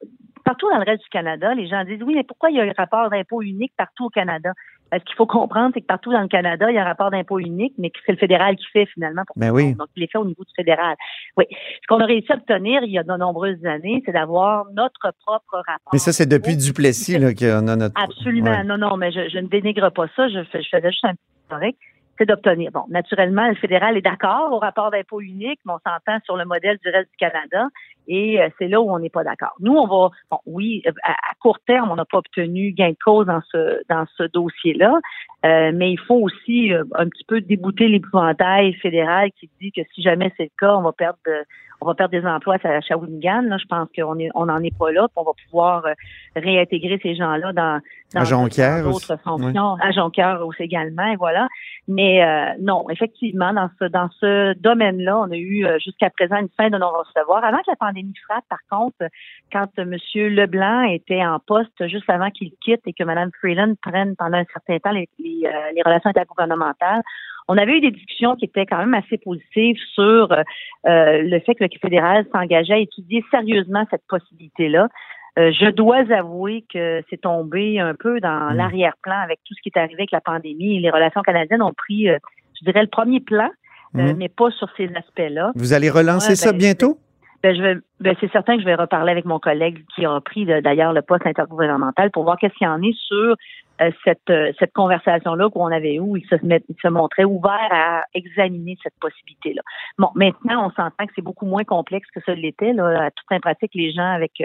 partout 0.45 0.69
dans 0.69 0.77
le 0.77 0.83
reste 0.83 1.03
du 1.03 1.09
Canada, 1.09 1.53
les 1.53 1.67
gens 1.67 1.83
disent 1.85 2.03
oui, 2.03 2.15
mais 2.15 2.23
pourquoi 2.23 2.51
il 2.51 2.57
y 2.57 2.59
a 2.59 2.63
un 2.63 2.73
rapport 2.77 3.09
d'impôt 3.09 3.41
unique 3.41 3.73
partout 3.77 4.05
au 4.05 4.09
Canada? 4.09 4.51
Ce 4.99 5.03
qu'il 5.05 5.15
faut 5.15 5.25
comprendre, 5.25 5.71
c'est 5.73 5.81
que 5.81 5.85
partout 5.85 6.11
dans 6.11 6.21
le 6.21 6.27
Canada, 6.27 6.69
il 6.69 6.75
y 6.75 6.77
a 6.77 6.81
un 6.81 6.85
rapport 6.85 7.11
d'impôt 7.11 7.39
unique, 7.39 7.73
mais 7.77 7.89
que 7.89 7.99
c'est 8.05 8.11
le 8.11 8.17
fédéral 8.17 8.55
qui 8.55 8.65
fait 8.71 8.85
finalement 8.87 9.23
pour 9.25 9.37
ben 9.37 9.51
oui. 9.51 9.73
Donc, 9.75 9.87
il 9.95 10.03
est 10.03 10.11
fait 10.11 10.17
au 10.17 10.25
niveau 10.25 10.43
du 10.43 10.53
fédéral. 10.55 10.95
Oui. 11.37 11.45
Ce 11.49 11.87
qu'on 11.87 11.99
a 11.99 12.05
réussi 12.05 12.31
à 12.31 12.35
obtenir 12.35 12.83
il 12.83 12.91
y 12.91 12.97
a 12.97 13.03
de 13.03 13.17
nombreuses 13.17 13.63
années, 13.65 14.01
c'est 14.05 14.11
d'avoir 14.11 14.65
notre 14.73 15.13
propre 15.25 15.55
rapport. 15.55 15.91
Mais 15.93 15.99
ça, 15.99 16.11
c'est 16.11 16.25
depuis 16.25 16.57
Duplessis 16.57 17.19
qu'on 17.35 17.67
a 17.67 17.75
notre. 17.75 18.01
Absolument. 18.01 18.63
Non, 18.63 18.77
non, 18.77 18.97
mais 18.97 19.11
je, 19.11 19.29
je, 19.29 19.39
ne 19.39 19.47
dénigre 19.47 19.91
pas 19.91 20.07
ça. 20.15 20.27
Je, 20.29 20.39
je 20.43 20.69
faisais 20.69 20.91
juste 20.91 21.05
un 21.05 21.13
petit 21.13 21.43
historique 21.43 21.77
c'est 22.17 22.27
d'obtenir. 22.27 22.71
Bon, 22.71 22.83
naturellement, 22.89 23.47
le 23.47 23.55
fédéral 23.55 23.97
est 23.97 24.01
d'accord 24.01 24.51
au 24.51 24.59
rapport 24.59 24.91
d'impôt 24.91 25.21
unique, 25.21 25.59
mais 25.65 25.73
on 25.73 25.79
s'entend 25.79 26.19
sur 26.25 26.37
le 26.37 26.45
modèle 26.45 26.77
du 26.83 26.89
reste 26.89 27.09
du 27.09 27.17
Canada 27.17 27.67
et 28.07 28.41
euh, 28.41 28.49
c'est 28.57 28.67
là 28.67 28.81
où 28.81 28.91
on 28.91 28.99
n'est 28.99 29.09
pas 29.09 29.23
d'accord. 29.23 29.53
Nous, 29.59 29.73
on 29.73 29.87
va, 29.87 30.09
bon, 30.29 30.39
oui, 30.45 30.83
à, 31.03 31.13
court 31.41 31.59
terme, 31.65 31.91
on 31.91 31.95
n'a 31.95 32.05
pas 32.05 32.17
obtenu 32.17 32.71
gain 32.71 32.89
de 32.89 32.97
cause 33.03 33.25
dans 33.25 33.41
ce 33.51 33.81
dans 33.89 34.05
ce 34.17 34.23
dossier-là, 34.23 34.99
euh, 35.45 35.71
mais 35.73 35.91
il 35.91 35.99
faut 35.99 36.15
aussi 36.15 36.73
euh, 36.73 36.83
un 36.95 37.07
petit 37.07 37.23
peu 37.25 37.41
débouter 37.41 37.87
l'épouvantail 37.87 38.73
fédéral 38.73 39.31
qui 39.39 39.49
dit 39.61 39.71
que 39.71 39.81
si 39.93 40.01
jamais 40.01 40.31
c'est 40.37 40.43
le 40.43 40.49
cas, 40.59 40.75
on 40.75 40.81
va 40.81 40.91
perdre 40.91 41.17
on 41.81 41.85
va 41.85 41.95
perdre 41.95 42.11
des 42.11 42.25
emplois 42.25 42.55
à 42.63 42.81
Shawinigan. 42.81 43.41
Là, 43.41 43.57
je 43.57 43.65
pense 43.65 43.89
qu'on 43.93 44.17
est 44.17 44.29
on 44.35 44.45
n'en 44.45 44.61
est 44.63 44.77
pas 44.77 44.91
là, 44.91 45.07
on 45.17 45.23
va 45.23 45.31
pouvoir 45.45 45.85
réintégrer 46.35 46.97
ces 47.03 47.13
gens-là 47.15 47.51
dans, 47.51 47.81
dans 48.13 48.23
d'autres 48.83 49.17
fonctions, 49.21 49.75
à 49.81 49.91
Jonquière 49.91 50.45
aussi 50.45 50.63
également, 50.63 51.05
et 51.07 51.17
voilà. 51.17 51.49
Mais 51.89 52.21
non, 52.61 52.89
effectivement, 52.89 53.53
dans 53.53 53.69
ce 53.79 53.85
dans 53.85 54.09
ce 54.21 54.53
domaine-là, 54.59 55.19
on 55.19 55.31
a 55.31 55.35
eu 55.35 55.67
jusqu'à 55.83 56.09
présent 56.09 56.37
une 56.37 56.47
fin 56.55 56.69
de 56.69 56.77
non-recevoir. 56.77 57.43
Avant 57.43 57.57
que 57.57 57.71
la 57.71 57.75
pandémie 57.75 57.92
frappe, 58.25 58.45
par 58.49 58.59
contre, 58.69 59.09
quand 59.51 59.67
M. 59.77 59.95
Leblanc 60.15 60.83
était 60.83 61.25
en 61.25 61.39
poste 61.39 61.87
juste 61.87 62.09
avant 62.09 62.29
qu'il 62.29 62.51
quitte 62.61 62.81
et 62.85 62.93
que 62.93 63.03
Mme 63.03 63.29
Freeland 63.39 63.75
prenne 63.81 64.15
pendant 64.15 64.37
un 64.37 64.45
certain 64.51 64.79
temps 64.79 64.91
les, 64.91 65.07
les, 65.19 65.41
euh, 65.45 65.71
les 65.75 65.81
relations 65.83 66.09
intergouvernementales, 66.09 67.01
on 67.47 67.57
avait 67.57 67.77
eu 67.77 67.81
des 67.81 67.91
discussions 67.91 68.35
qui 68.35 68.45
étaient 68.45 68.65
quand 68.65 68.77
même 68.77 68.93
assez 68.93 69.17
positives 69.17 69.77
sur 69.93 70.31
euh, 70.31 70.43
le 70.83 71.39
fait 71.41 71.55
que 71.55 71.63
le 71.63 71.69
fédéral 71.81 72.25
s'engageait 72.31 72.73
à 72.73 72.77
étudier 72.77 73.23
sérieusement 73.31 73.85
cette 73.91 74.05
possibilité-là. 74.07 74.87
Euh, 75.37 75.51
je 75.51 75.69
dois 75.71 76.03
avouer 76.11 76.63
que 76.71 77.01
c'est 77.09 77.21
tombé 77.21 77.79
un 77.79 77.95
peu 77.95 78.19
dans 78.19 78.51
mmh. 78.51 78.55
l'arrière-plan 78.55 79.17
avec 79.23 79.39
tout 79.45 79.53
ce 79.55 79.61
qui 79.61 79.71
est 79.75 79.79
arrivé 79.79 80.01
avec 80.01 80.11
la 80.11 80.21
pandémie. 80.21 80.79
Les 80.79 80.91
relations 80.91 81.21
canadiennes 81.21 81.63
ont 81.63 81.73
pris, 81.73 82.05
je 82.05 82.65
dirais, 82.65 82.81
le 82.81 82.87
premier 82.87 83.19
plan, 83.19 83.49
mmh. 83.93 84.13
mais 84.17 84.29
pas 84.29 84.51
sur 84.51 84.69
ces 84.77 84.89
aspects-là. 84.95 85.51
Vous 85.55 85.73
allez 85.73 85.89
relancer 85.89 86.35
ça 86.35 86.51
ben, 86.51 86.59
bientôt? 86.59 86.97
Ben, 87.43 87.53
je 87.55 87.61
vais, 87.61 87.75
ben, 87.99 88.15
c'est 88.21 88.31
certain 88.31 88.55
que 88.55 88.61
je 88.61 88.65
vais 88.65 88.75
reparler 88.75 89.11
avec 89.11 89.25
mon 89.25 89.37
collègue 89.37 89.83
qui 89.93 90.05
a 90.05 90.19
pris 90.21 90.45
d'ailleurs 90.45 90.93
le 90.93 91.01
poste 91.01 91.27
intergouvernemental 91.27 92.09
pour 92.11 92.23
voir 92.23 92.37
qu'est-ce 92.37 92.53
qu'il 92.53 92.65
y 92.65 92.69
en 92.69 92.81
est 92.81 92.97
sur 92.97 93.35
euh, 93.81 93.91
cette, 94.05 94.29
euh, 94.29 94.53
cette 94.59 94.71
conversation-là 94.71 95.49
qu'on 95.49 95.67
avait 95.67 95.99
où 95.99 96.15
il 96.15 96.25
se, 96.27 96.35
il 96.41 96.75
se 96.81 96.87
montrait 96.87 97.25
ouvert 97.25 97.69
à 97.71 98.03
examiner 98.13 98.77
cette 98.81 98.93
possibilité-là. 99.01 99.61
Bon, 99.97 100.09
maintenant, 100.15 100.67
on 100.67 100.69
s'entend 100.69 101.05
que 101.05 101.11
c'est 101.15 101.23
beaucoup 101.23 101.45
moins 101.45 101.65
complexe 101.65 102.07
que 102.15 102.21
ça 102.25 102.33
l'était. 102.33 102.71
Là. 102.71 103.05
À 103.05 103.11
toute 103.11 103.27
fin 103.27 103.39
pratique, 103.41 103.71
les 103.73 103.91
gens 103.91 104.13
avec 104.13 104.41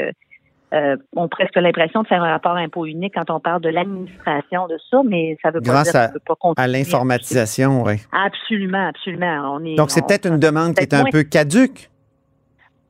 euh, 0.75 0.97
ont 1.17 1.29
presque 1.29 1.55
l'impression 1.55 2.03
de 2.03 2.09
faire 2.09 2.23
un 2.23 2.31
rapport 2.31 2.57
impôt 2.57 2.85
unique 2.85 3.15
quand 3.15 3.31
on 3.31 3.41
parle 3.41 3.63
de 3.63 3.69
l'administration 3.69 4.67
de 4.67 4.77
ça, 4.91 5.03
mais 5.05 5.37
ça 5.41 5.51
veut 5.51 5.61
pas 5.61 5.83
dire 5.85 5.97
à, 5.97 6.09
peut 6.09 6.19
pas 6.27 6.35
continuer. 6.35 6.65
à 6.65 6.67
l'informatisation, 6.67 7.83
oui. 7.85 7.95
Absolument, 8.13 8.89
absolument. 8.89 9.55
On 9.55 9.65
est, 9.65 9.77
Donc, 9.77 9.91
c'est 9.91 10.05
peut-être 10.05 10.27
une 10.27 10.39
demande 10.39 10.75
qui 10.75 10.83
est 10.83 10.95
un 10.95 11.05
peu 11.05 11.23
caduque. 11.23 11.89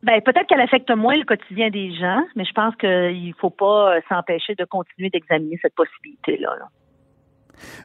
Ben, 0.03 0.21
peut-être 0.21 0.47
qu'elle 0.47 0.61
affecte 0.61 0.91
moins 0.91 1.17
le 1.17 1.25
quotidien 1.25 1.71
des 1.71 1.93
gens, 1.95 2.23
mais 2.37 2.45
je 2.45 2.53
pense 2.53 2.75
qu'il 2.77 2.89
ne 3.29 3.33
faut 3.41 3.51
pas 3.51 3.97
euh, 3.97 4.01
s'empêcher 4.09 4.55
de 4.55 4.65
continuer 4.65 5.11
d'examiner 5.11 5.59
cette 5.61 5.75
possibilité-là. 5.75 6.51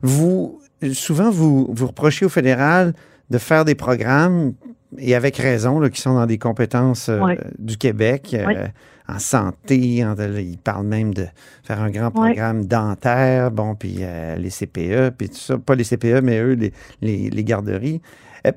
Vous, 0.04 0.62
souvent, 0.94 1.32
vous, 1.32 1.68
vous 1.72 1.88
reprochez 1.88 2.26
au 2.26 2.30
fédéral 2.30 2.94
de 3.32 3.38
faire 3.40 3.66
des 3.66 3.74
programmes, 3.74 4.54
et 5.00 5.16
avec 5.16 5.38
raison, 5.38 5.82
qui 5.90 6.00
sont 6.00 6.14
dans 6.14 6.28
des 6.28 6.38
compétences 6.38 7.10
euh, 7.10 7.34
du 7.58 7.78
Québec, 7.78 8.36
euh, 8.36 8.68
en 9.08 9.18
santé. 9.18 10.06
En, 10.06 10.16
ils 10.16 10.60
parlent 10.60 10.86
même 10.86 11.16
de 11.16 11.26
faire 11.64 11.82
un 11.82 11.90
grand 11.90 12.12
programme 12.12 12.68
dentaire, 12.68 13.50
bon, 13.50 13.74
puis 13.74 14.02
les 14.38 14.50
CPE, 14.52 15.16
puis 15.18 15.30
tout 15.30 15.36
ça. 15.36 15.58
Pas 15.58 15.74
les 15.74 15.84
CPE, 15.84 16.22
mais 16.22 16.38
eux, 16.38 16.54
les, 17.02 17.30
les, 17.32 17.44
garderies. 17.44 18.04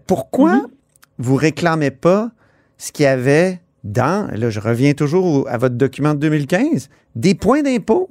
pourquoi 0.07 0.57
mm-hmm. 0.57 0.71
vous 1.19 1.37
réclamez 1.37 1.91
pas 1.91 2.33
ce 2.78 2.92
qu'il 2.92 3.04
y 3.04 3.06
avait 3.06 3.61
dans, 3.85 4.28
là 4.35 4.50
je 4.50 4.61
reviens 4.61 4.95
toujours 4.95 5.49
à 5.49 5.59
votre 5.59 5.76
document 5.76 6.14
de 6.14 6.21
2015, 6.21 6.88
des 7.14 7.35
points 7.35 7.62
d'impôt. 7.62 8.11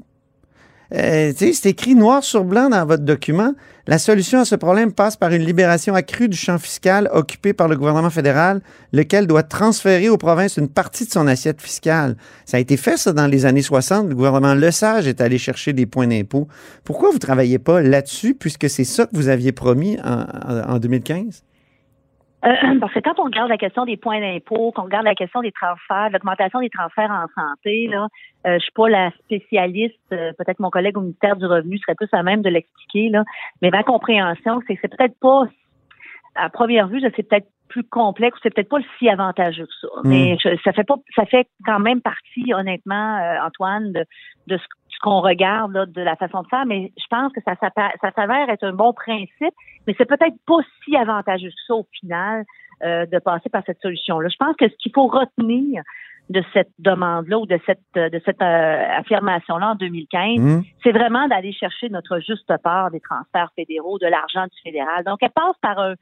Euh, 0.93 1.34
c'est 1.36 1.65
écrit 1.65 1.95
noir 1.95 2.24
sur 2.24 2.43
blanc 2.43 2.69
dans 2.69 2.86
votre 2.86 3.03
document. 3.03 3.53
La 3.88 3.98
solution 3.98 4.39
à 4.39 4.45
ce 4.45 4.55
problème 4.55 4.91
passe 4.91 5.15
par 5.15 5.31
une 5.31 5.43
libération 5.43 5.95
accrue 5.95 6.29
du 6.29 6.38
champ 6.38 6.57
fiscal 6.57 7.10
occupé 7.12 7.53
par 7.53 7.67
le 7.67 7.75
gouvernement 7.75 8.10
fédéral, 8.10 8.62
lequel 8.93 9.25
doit 9.25 9.43
transférer 9.43 10.10
aux 10.10 10.17
provinces 10.17 10.57
une 10.57 10.69
partie 10.69 11.05
de 11.05 11.12
son 11.12 11.27
assiette 11.27 11.62
fiscale. 11.62 12.15
Ça 12.45 12.57
a 12.57 12.60
été 12.60 12.77
fait, 12.77 12.98
ça, 12.98 13.13
dans 13.13 13.27
les 13.27 13.45
années 13.45 13.62
60. 13.63 14.10
Le 14.10 14.15
gouvernement 14.15 14.53
Lesage 14.53 15.07
est 15.07 15.22
allé 15.22 15.38
chercher 15.38 15.74
des 15.74 15.86
points 15.86 16.07
d'impôt. 16.07 16.48
Pourquoi 16.84 17.10
vous 17.10 17.15
ne 17.15 17.19
travaillez 17.19 17.60
pas 17.60 17.81
là-dessus, 17.81 18.36
puisque 18.36 18.69
c'est 18.69 18.84
ça 18.84 19.05
que 19.07 19.15
vous 19.15 19.27
aviez 19.27 19.51
promis 19.51 19.98
en, 20.03 20.25
en 20.67 20.79
2015? 20.79 21.43
Euh, 22.46 22.52
parce 22.80 22.94
que 22.94 23.00
quand 23.00 23.20
on 23.20 23.25
regarde 23.25 23.50
la 23.50 23.58
question 23.58 23.86
des 23.86 23.98
points 23.98 24.20
d'impôt, 24.20 24.72
qu'on 24.72 24.84
regarde 24.84 25.06
la 25.06 25.16
question 25.16 25.42
des 25.42 25.52
transferts, 25.52 26.10
l'augmentation 26.12 26.60
des 26.60 26.70
transferts 26.70 27.12
en 27.12 27.28
santé, 27.42 27.88
là, 27.88 28.08
euh, 28.48 28.56
je 28.56 28.64
suis 28.64 28.72
pas 28.72 28.90
la 28.90 29.12
spécialiste, 29.24 29.96
euh, 30.14 30.32
peut-être 30.38 30.60
mon 30.60 30.70
collègue 30.70 30.98
au 30.98 31.02
ministère 31.02 31.36
du 31.36 31.46
Revenu 31.46 31.78
serait 31.80 31.96
plus 31.96 32.10
à 32.12 32.24
même 32.24 32.42
de 32.42 32.50
l'expliquer, 32.50 33.10
là, 33.10 33.24
mais 33.62 33.70
ma 33.70 33.84
compréhension, 33.84 34.62
c'est 34.68 34.75
que 34.75 34.82
c'est 34.82 34.96
peut-être 34.96 35.20
pas 35.20 35.44
à 36.36 36.50
première 36.50 36.88
vue, 36.88 37.02
c'est 37.16 37.28
peut-être 37.28 37.48
plus 37.70 37.84
complexe, 37.84 38.38
c'est 38.44 38.54
peut-être 38.54 38.70
pas 38.70 38.80
si 38.98 39.10
avantageux 39.10 39.66
que 39.66 39.74
ça. 39.82 39.88
Hmm. 40.04 40.10
Mais 40.10 40.38
ça 40.64 40.72
fait 40.72 40.84
pas, 40.84 40.96
ça 41.16 41.25
fait 41.25 41.48
quand 41.66 41.80
même 41.80 42.02
partie, 42.02 42.54
honnêtement, 42.54 43.18
euh, 43.18 43.46
Antoine, 43.46 43.92
de, 43.92 44.06
de 44.48 44.58
ce, 44.58 44.64
qu'on 45.00 45.22
regarde 45.22 45.74
là, 45.74 45.86
de 45.86 46.02
la 46.02 46.16
façon 46.16 46.42
de 46.42 46.48
faire. 46.48 46.66
Mais 46.66 46.92
je 46.98 47.06
pense 47.10 47.32
que 47.34 47.42
ça, 47.46 47.56
ça 47.60 48.12
s'avère 48.16 48.50
être 48.50 48.64
un 48.64 48.74
bon 48.74 48.94
principe, 48.94 49.54
mais 49.88 49.96
c'est 49.98 50.06
peut-être 50.06 50.36
pas 50.46 50.60
si 50.84 50.96
avantageux 50.96 51.50
que 51.50 51.56
ça 51.68 51.75
au 51.75 51.88
final 52.00 52.46
euh, 52.84 53.06
de 53.06 53.20
passer 53.20 53.50
par 53.50 53.64
cette 53.66 53.82
solution-là. 53.82 54.30
Je 54.30 54.38
pense 54.38 54.56
que 54.58 54.68
ce 54.68 54.75
qu'il 54.78 54.92
faut 54.94 55.08
retenir 55.08 55.82
de 56.30 56.44
cette 56.54 56.72
demande-là 56.80 57.38
ou 57.40 57.46
de 57.46 57.60
cette 57.66 57.80
de 57.96 58.22
cette 58.25 58.42
euh, 58.42 58.98
affirmation-là 58.98 59.72
en 59.72 59.75
2015, 59.75 60.40
mmh. 60.40 60.64
c'est 60.84 60.92
vraiment 60.92 61.28
d'aller 61.28 61.54
chercher 61.54 61.90
notre 61.90 62.20
juste 62.20 62.52
part 62.64 62.92
des 62.92 63.00
transferts 63.00 63.52
fédéraux, 63.56 64.00
de 64.00 64.08
l'argent 64.08 64.46
du 64.46 64.62
fédéral. 64.64 65.04
Donc, 65.06 65.20
elle 65.22 65.30
passe 65.30 65.56
par 65.62 65.80
un 65.80 65.94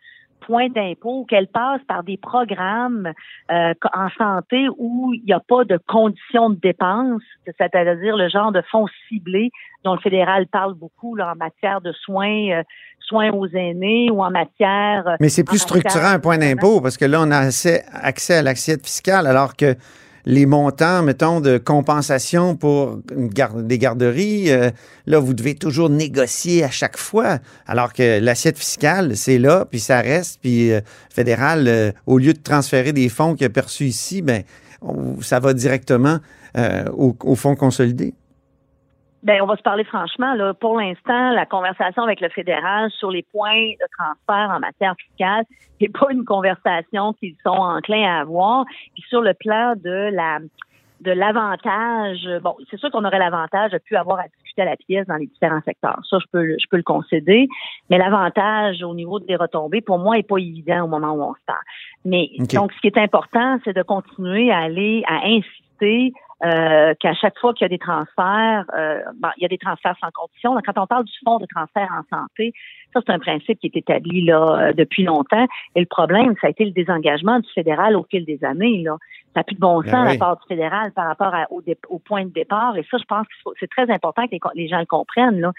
point 0.46 0.70
d'impôt, 0.70 1.26
qu'elle 1.30 1.48
passe 1.48 1.82
par 1.88 2.04
des 2.04 2.18
programmes 2.18 3.12
euh, 3.52 3.74
en 3.94 4.10
santé 4.18 4.68
où 4.78 5.14
il 5.14 5.24
n'y 5.26 5.34
a 5.34 5.40
pas 5.40 5.64
de 5.64 5.80
conditions 5.88 6.50
de 6.50 6.56
dépenses, 6.56 7.24
c'est-à-dire 7.46 8.16
le 8.16 8.30
genre 8.30 8.52
de 8.52 8.62
fonds 8.72 8.88
ciblés 9.08 9.52
dont 9.84 9.96
le 9.96 10.00
fédéral 10.00 10.48
parle 10.48 10.74
beaucoup 10.74 11.16
là, 11.16 11.34
en 11.34 11.36
matière 11.36 11.82
de 11.82 11.92
soins, 11.92 12.50
euh, 12.52 12.64
soins 13.00 13.32
aux 13.32 13.48
aînés 13.48 14.10
ou 14.12 14.24
en 14.24 14.32
matière. 14.32 15.18
Mais 15.20 15.30
c'est 15.30 15.44
plus 15.44 15.60
structurant 15.60 16.14
un 16.14 16.20
point 16.20 16.38
d'impôt 16.38 16.82
parce 16.82 16.98
que 16.98 17.06
là, 17.06 17.20
on 17.22 17.32
a 17.32 17.38
accès, 17.38 17.84
accès 17.92 18.36
à 18.36 18.42
l'assiette 18.42 18.84
fiscale 18.84 19.28
alors 19.28 19.56
que 19.56 19.76
les 20.26 20.46
montants, 20.46 21.04
mettons, 21.04 21.42
de 21.42 21.58
compensation 21.58 22.56
pour 22.56 23.00
des 23.08 23.78
garderies, 23.78 24.52
euh, 24.52 24.70
là, 25.06 25.20
vous 25.20 25.34
devez 25.34 25.56
toujours 25.56 25.90
négocier 25.90 26.64
à 26.64 26.70
chaque 26.70 26.98
fois, 26.98 27.40
alors 27.68 27.94
que 27.94 28.20
l'assiette 28.20 28.58
fiscale, 28.58 29.18
c'est 29.18 29.38
là, 29.38 29.66
puis 29.70 29.80
ça 29.80 30.00
reste, 30.00 30.40
puis 30.42 30.72
euh, 30.72 30.82
fédéral, 31.10 31.68
euh, 31.68 31.92
au 32.08 32.18
lieu 32.18 32.34
de 32.34 32.42
transférer 32.42 32.94
des 32.94 33.10
fonds 33.10 33.36
qu'il 33.36 33.46
a 33.46 33.50
perçus 33.50 33.86
ici, 33.86 34.22
ben, 34.22 34.44
ça 35.22 35.40
va 35.40 35.54
directement 35.54 36.20
au, 36.56 37.16
au 37.24 37.36
fonds 37.36 37.56
consolidé. 37.56 38.14
Ben, 39.24 39.42
on 39.42 39.46
va 39.46 39.56
se 39.56 39.62
parler 39.62 39.86
franchement. 39.86 40.34
Là. 40.34 40.54
Pour 40.54 40.78
l'instant, 40.78 41.32
la 41.32 41.46
conversation 41.46 42.04
avec 42.04 42.20
le 42.20 42.28
fédéral 42.28 42.92
sur 42.92 43.10
les 43.10 43.24
points 43.24 43.72
de 43.72 43.88
transfert 43.98 44.54
en 44.54 44.60
matière 44.60 44.96
fiscale 44.98 45.46
n'est 45.80 45.88
pas 45.88 46.08
une 46.12 46.26
conversation 46.26 47.14
qu'ils 47.14 47.36
sont 47.42 47.50
enclins 47.50 48.04
à 48.04 48.22
avoir. 48.22 48.66
Puis 48.94 49.04
sur 49.08 49.22
le 49.22 49.34
plan 49.34 49.76
de 49.78 50.10
la 50.14 50.40
de 51.00 51.12
l'avantage, 51.12 52.28
bon, 52.42 52.56
c'est 52.70 52.80
sûr 52.80 52.90
qu'on 52.90 53.04
aurait 53.04 53.20
l'avantage 53.20 53.72
de 53.72 53.78
plus 53.78 53.96
avoir 53.98 54.20
à 54.20 54.24
discuter 54.24 54.62
à 54.62 54.66
la 54.66 54.78
pièce 54.78 55.06
dans 55.08 55.18
les 55.18 55.28
différents 55.28 55.62
secteurs. 55.66 56.00
Ça, 56.10 56.18
je 56.20 56.26
peux, 56.32 56.56
je 56.58 56.66
peux 56.70 56.78
le 56.78 56.84
concéder. 56.84 57.48
Mais 57.90 57.98
l'avantage 57.98 58.82
au 58.84 58.94
niveau 58.94 59.20
des 59.20 59.36
retombées, 59.36 59.82
pour 59.82 60.00
moi, 60.00 60.18
est 60.18 60.24
pas 60.24 60.38
évident 60.38 60.86
au 60.86 60.88
moment 60.88 61.12
où 61.12 61.22
on 61.22 61.34
se 61.34 61.46
parle. 61.46 61.60
Mais 62.06 62.30
donc, 62.54 62.72
ce 62.72 62.80
qui 62.80 62.88
est 62.88 62.98
important, 62.98 63.60
c'est 63.66 63.76
de 63.76 63.84
continuer 63.84 64.52
à 64.52 64.60
aller 64.60 65.04
à 65.08 65.26
insister 65.26 66.14
euh, 66.44 66.94
qu'à 67.00 67.14
chaque 67.14 67.38
fois 67.40 67.54
qu'il 67.54 67.64
y 67.64 67.66
a 67.66 67.70
des 67.70 67.80
transferts, 67.80 68.66
euh, 68.78 69.00
il 69.38 69.44
y 69.44 69.46
a 69.46 69.48
des 69.48 69.58
transferts 69.58 69.96
sans 70.02 70.10
condition. 70.12 70.56
Quand 70.66 70.82
on 70.82 70.88
parle 70.88 71.06
du 71.06 71.14
fonds 71.24 71.38
de 71.38 71.46
transfert 71.46 71.88
en 71.92 72.18
santé, 72.18 72.52
ça 72.94 73.00
c'est 73.06 73.14
un 73.14 73.20
principe 73.20 73.60
qui 73.60 73.68
est 73.68 73.78
établi 73.78 74.26
là 74.26 74.60
euh, 74.60 74.74
depuis 74.74 75.04
longtemps. 75.04 75.48
Et 75.76 75.80
le 75.80 75.86
problème, 75.86 76.34
ça 76.42 76.48
a 76.48 76.50
été 76.50 76.66
le 76.66 76.72
désengagement 76.72 77.40
du 77.40 77.50
fédéral 77.54 77.96
au 77.96 78.06
fil 78.10 78.26
des 78.26 78.44
années. 78.44 78.82
Là. 78.84 78.98
Ça 79.34 79.40
n'a 79.40 79.44
plus 79.46 79.56
de 79.56 79.62
bon 79.62 79.80
ben 79.82 79.92
sens 79.92 80.12
la 80.12 80.18
part 80.18 80.36
du 80.36 80.48
fédéral 80.48 80.92
par 80.92 81.08
rapport 81.08 81.34
au, 81.50 81.62
au, 81.88 82.00
point 82.00 82.26
de 82.26 82.32
départ. 82.32 82.76
Et 82.78 82.86
ça, 82.92 82.98
je 82.98 83.06
pense 83.06 83.26
que 83.26 83.52
c'est 83.60 83.70
très 83.70 83.90
important 83.90 84.28
que 84.28 84.36
les, 84.54 84.68
gens 84.68 84.80
le 84.80 84.86
comprennent. 84.86 85.40
Là. 85.40 85.54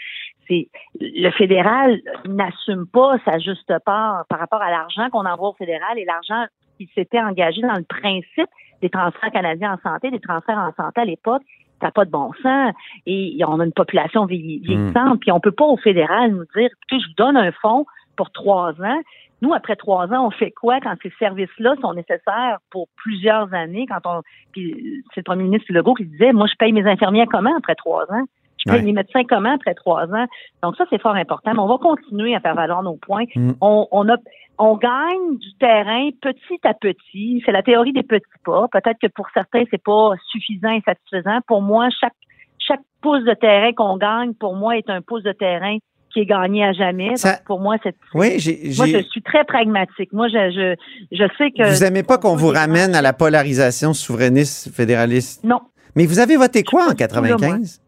C'est 0.49 0.69
le 1.01 1.31
fédéral 1.31 1.99
n'assume 2.27 2.87
pas 2.87 3.17
sa 3.25 3.39
juste 3.39 3.73
part 3.87 4.27
par 4.29 4.39
rapport 4.39 4.61
à 4.61 4.71
l'argent 4.71 5.09
qu'on 5.11 5.25
envoie 5.25 5.49
au 5.49 5.55
fédéral 5.55 5.99
et 5.99 6.05
l'argent 6.05 6.45
qui 6.77 6.91
s'était 6.95 7.21
engagé 7.21 7.63
dans 7.63 7.77
le 7.77 7.85
principe 7.85 8.51
des 8.85 8.91
transferts 8.91 9.31
canadiens 9.33 9.79
en 9.79 9.91
santé, 9.91 10.11
des 10.11 10.21
transferts 10.21 10.59
en 10.59 10.73
santé 10.77 11.01
à 11.01 11.05
l'époque, 11.07 11.43
ça 11.81 11.87
n'a 11.87 11.91
pas 11.91 12.05
de 12.05 12.11
bon 12.11 12.33
sens. 12.43 12.75
Et 13.07 13.41
on 13.49 13.59
a 13.61 13.65
une 13.65 13.73
population 13.73 14.27
vieillissante, 14.27 15.15
hmm. 15.15 15.19
puis 15.19 15.33
on 15.33 15.41
peut 15.41 15.53
pas 15.53 15.65
au 15.65 15.79
fédéral 15.79 16.33
nous 16.33 16.45
dire, 16.55 16.69
écoutez, 16.71 17.01
je 17.01 17.09
vous 17.09 17.15
donne 17.17 17.37
un 17.39 17.51
fonds 17.63 17.87
pour 18.17 18.31
trois 18.31 18.73
ans. 18.83 19.01
Nous, 19.41 19.55
après 19.55 19.77
trois 19.77 20.07
ans, 20.13 20.27
on 20.27 20.31
fait 20.31 20.51
quoi 20.51 20.81
quand 20.81 20.95
ces 21.03 21.13
services-là 21.19 21.75
sont 21.81 21.95
nécessaires 21.95 22.59
pour 22.71 22.89
plusieurs 22.97 23.53
années? 23.55 23.87
Quand 23.87 24.01
on, 24.05 24.21
puis 24.53 25.03
c'est 25.15 25.21
le 25.21 25.25
premier 25.25 25.45
ministre 25.45 25.73
Legault 25.73 25.95
qui 25.95 26.05
disait, 26.05 26.33
moi, 26.33 26.47
je 26.47 26.55
paye 26.59 26.73
mes 26.73 26.87
infirmières 26.87 27.27
comment 27.31 27.57
après 27.57 27.75
trois 27.75 28.05
ans? 28.13 28.25
Je 28.59 28.71
paye 28.71 28.83
mes 28.83 28.93
médecins 28.93 29.25
comment 29.29 29.55
après 29.55 29.75
trois 29.75 30.05
ans? 30.15 30.27
Donc 30.63 30.77
ça, 30.77 30.85
c'est 30.89 31.01
fort 31.01 31.17
important. 31.17 31.53
Mais 31.53 31.59
on 31.59 31.67
va 31.67 31.79
continuer 31.79 32.35
à 32.35 32.41
faire 32.41 32.55
valoir 32.55 32.83
nos 32.83 32.97
points. 32.97 33.25
Hmm. 33.35 33.53
On, 33.61 33.87
on 33.91 34.09
a 34.09 34.17
on 34.59 34.77
gagne 34.77 35.39
du 35.39 35.55
terrain 35.59 36.11
petit 36.21 36.61
à 36.65 36.75
petit. 36.75 37.43
C'est 37.45 37.53
la 37.53 37.63
théorie 37.63 37.93
des 37.93 38.03
petits 38.03 38.25
pas. 38.45 38.67
Peut-être 38.71 38.99
que 39.01 39.09
pour 39.09 39.27
certains, 39.35 39.65
c'est 39.71 39.83
pas 39.83 40.13
suffisant 40.31 40.71
et 40.71 40.83
satisfaisant. 40.85 41.41
Pour 41.47 41.63
moi, 41.63 41.89
chaque 42.01 42.15
chaque 42.59 42.81
pouce 43.03 43.25
de 43.25 43.35
terrain 43.35 43.73
qu'on 43.73 43.97
gagne, 43.97 44.33
pour 44.35 44.55
moi, 44.55 44.77
est 44.77 44.89
un 44.89 45.03
pouce 45.03 45.23
de 45.23 45.33
terrain 45.33 45.77
qui 46.13 46.21
est 46.21 46.27
gagné 46.27 46.65
à 46.65 46.73
jamais. 46.73 47.15
pour 47.45 47.61
moi, 47.61 47.77
c'est. 47.83 47.95
Oui, 48.15 48.39
Moi, 48.79 48.87
je 48.87 49.03
suis 49.11 49.23
très 49.23 49.45
pragmatique. 49.45 50.13
Moi, 50.13 50.29
je, 50.29 50.51
je, 50.51 51.17
je 51.17 51.25
sais 51.37 51.51
que. 51.51 51.75
Vous 51.75 51.85
n'aimez 51.85 52.05
pas 52.05 52.19
qu'on 52.19 52.37
vous 52.37 52.49
ramène 52.49 52.95
à 52.95 53.03
la 53.03 53.13
polarisation 53.13 53.93
souverainiste 53.93 54.75
fédéraliste? 54.75 55.45
Non. 55.45 55.61
Mais 55.97 56.07
vous 56.07 56.21
avez 56.21 56.37
voté 56.37 56.63
quoi 56.63 56.89
en 56.91 56.95
95? 56.95 57.81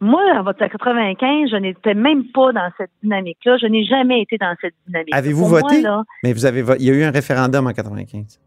Moi, 0.00 0.20
en 0.34 0.42
vote 0.42 0.58
95, 0.58 1.50
je 1.50 1.56
n'étais 1.56 1.94
même 1.94 2.24
pas 2.32 2.52
dans 2.52 2.70
cette 2.76 2.90
dynamique-là. 3.02 3.56
Je 3.56 3.66
n'ai 3.66 3.84
jamais 3.84 4.20
été 4.20 4.36
dans 4.36 4.54
cette 4.60 4.74
dynamique. 4.86 5.14
Avez-vous 5.14 5.46
voté? 5.46 5.82
Mais 6.22 6.32
vous 6.32 6.44
avez 6.44 6.62
il 6.78 6.84
y 6.84 6.90
a 6.90 6.94
eu 6.94 7.02
un 7.04 7.10
référendum 7.10 7.66
en 7.66 7.72
95. 7.72 8.38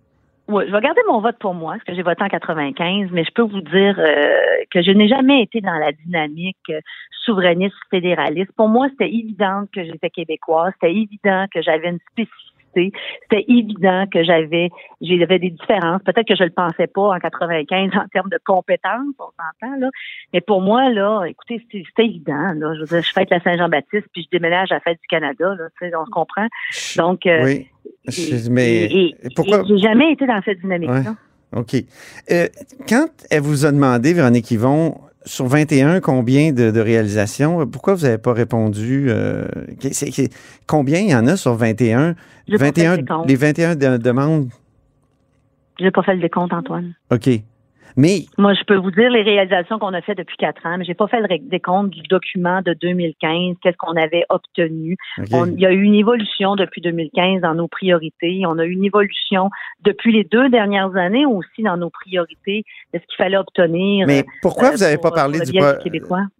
Oui, 0.47 0.63
je 0.67 0.71
vais 0.71 0.81
garder 0.81 1.01
mon 1.07 1.21
vote 1.21 1.37
pour 1.39 1.53
moi, 1.53 1.73
parce 1.73 1.83
que 1.83 1.93
j'ai 1.93 2.01
voté 2.01 2.23
en 2.23 2.27
95, 2.27 3.09
mais 3.11 3.23
je 3.23 3.31
peux 3.35 3.43
vous 3.43 3.61
dire 3.61 3.99
euh, 3.99 4.63
que 4.71 4.81
je 4.81 4.89
n'ai 4.89 5.07
jamais 5.07 5.43
été 5.43 5.61
dans 5.61 5.75
la 5.75 5.91
dynamique 5.91 6.57
euh, 6.71 6.81
souverainiste 7.23 7.75
fédéraliste. 7.91 8.51
Pour 8.55 8.67
moi, 8.67 8.87
c'était 8.89 9.13
évident 9.13 9.65
que 9.71 9.83
j'étais 9.83 10.09
québécoise, 10.09 10.73
c'était 10.73 10.95
évident 10.95 11.45
que 11.53 11.61
j'avais 11.61 11.89
une 11.89 11.99
spécificité 12.11 12.48
c'était 12.73 13.45
évident 13.47 14.05
que 14.11 14.23
j'avais, 14.23 14.69
j'avais 15.01 15.39
des 15.39 15.49
différences. 15.49 16.01
Peut-être 16.03 16.27
que 16.27 16.35
je 16.35 16.43
le 16.43 16.51
pensais 16.51 16.87
pas 16.87 17.15
en 17.15 17.19
95 17.19 17.91
en 17.95 18.07
termes 18.07 18.29
de 18.29 18.39
compétences, 18.45 19.15
on 19.19 19.25
s'entend 19.25 19.75
là. 19.79 19.89
Mais 20.33 20.41
pour 20.41 20.61
moi 20.61 20.89
là, 20.89 21.23
écoutez, 21.25 21.65
c'était 21.71 22.05
évident. 22.05 22.53
Là. 22.55 22.73
Je 22.75 22.81
veux 22.81 22.85
dire, 22.85 23.01
je 23.01 23.11
fête 23.11 23.29
la 23.29 23.39
Saint-Jean-Baptiste 23.41 24.07
puis 24.13 24.23
je 24.23 24.37
déménage 24.37 24.71
à 24.71 24.75
la 24.75 24.81
fête 24.81 24.99
du 25.01 25.07
Canada. 25.07 25.55
Là, 25.57 25.69
tu 25.79 25.87
sais, 25.87 25.95
on 25.95 26.05
se 26.05 26.11
comprend. 26.11 26.47
Donc, 26.97 27.25
euh, 27.25 27.43
oui. 27.43 27.67
mais 28.49 29.13
pourquoi 29.35 29.63
J'ai 29.67 29.77
jamais 29.77 30.11
été 30.11 30.25
dans 30.25 30.41
cette 30.43 30.59
dynamique-là. 30.61 31.15
OK. 31.55 31.75
Euh, 32.31 32.47
quand 32.87 33.07
elle 33.31 33.41
vous 33.41 33.65
a 33.65 33.71
demandé, 33.71 34.13
Véronique 34.13 34.51
Yvon, 34.51 34.99
sur 35.25 35.47
21, 35.47 35.99
combien 35.99 36.51
de, 36.51 36.79
réalisations? 36.79 37.67
Pourquoi 37.67 37.95
vous 37.95 38.03
n'avez 38.03 38.17
pas 38.17 38.33
répondu? 38.33 39.07
Euh, 39.09 39.45
combien 40.65 40.99
il 40.99 41.09
y 41.09 41.15
en 41.15 41.27
a 41.27 41.35
sur 41.35 41.55
21? 41.55 42.15
21 42.47 42.97
les 43.25 43.35
21 43.35 43.75
demandes? 43.75 44.49
Je 45.79 45.85
n'ai 45.85 45.91
pas 45.91 46.03
fait 46.03 46.15
le 46.15 46.21
décompte, 46.21 46.53
Antoine. 46.53 46.93
OK. 47.11 47.29
Mais. 47.95 48.25
Moi, 48.37 48.53
je 48.53 48.63
peux 48.63 48.75
vous 48.75 48.91
dire 48.91 49.09
les 49.09 49.21
réalisations 49.21 49.79
qu'on 49.79 49.93
a 49.93 50.01
faites 50.01 50.17
depuis 50.17 50.37
quatre 50.37 50.65
ans, 50.65 50.77
mais 50.77 50.85
j'ai 50.85 50.93
pas 50.93 51.07
fait 51.07 51.19
le 51.19 51.27
décompte 51.49 51.91
du 51.91 52.01
document 52.03 52.61
de 52.61 52.73
2015, 52.73 53.57
qu'est-ce 53.61 53.77
qu'on 53.77 53.95
avait 53.95 54.25
obtenu. 54.29 54.97
il 55.17 55.59
y 55.59 55.65
a 55.65 55.71
eu 55.71 55.81
une 55.81 55.95
évolution 55.95 56.55
depuis 56.55 56.81
2015 56.81 57.41
dans 57.41 57.55
nos 57.55 57.67
priorités. 57.67 58.43
On 58.45 58.57
a 58.59 58.65
eu 58.65 58.71
une 58.71 58.85
évolution 58.85 59.49
depuis 59.83 60.11
les 60.11 60.23
deux 60.23 60.49
dernières 60.49 60.95
années 60.95 61.25
aussi 61.25 61.63
dans 61.63 61.77
nos 61.77 61.89
priorités 61.89 62.63
de 62.93 62.99
ce 62.99 63.05
qu'il 63.05 63.17
fallait 63.17 63.37
obtenir. 63.37 64.07
Mais 64.07 64.25
pourquoi 64.41 64.69
euh, 64.69 64.71
vous 64.71 64.77
n'avez 64.77 64.97
pas 64.97 65.11
parlé 65.11 65.39
du, 65.39 65.51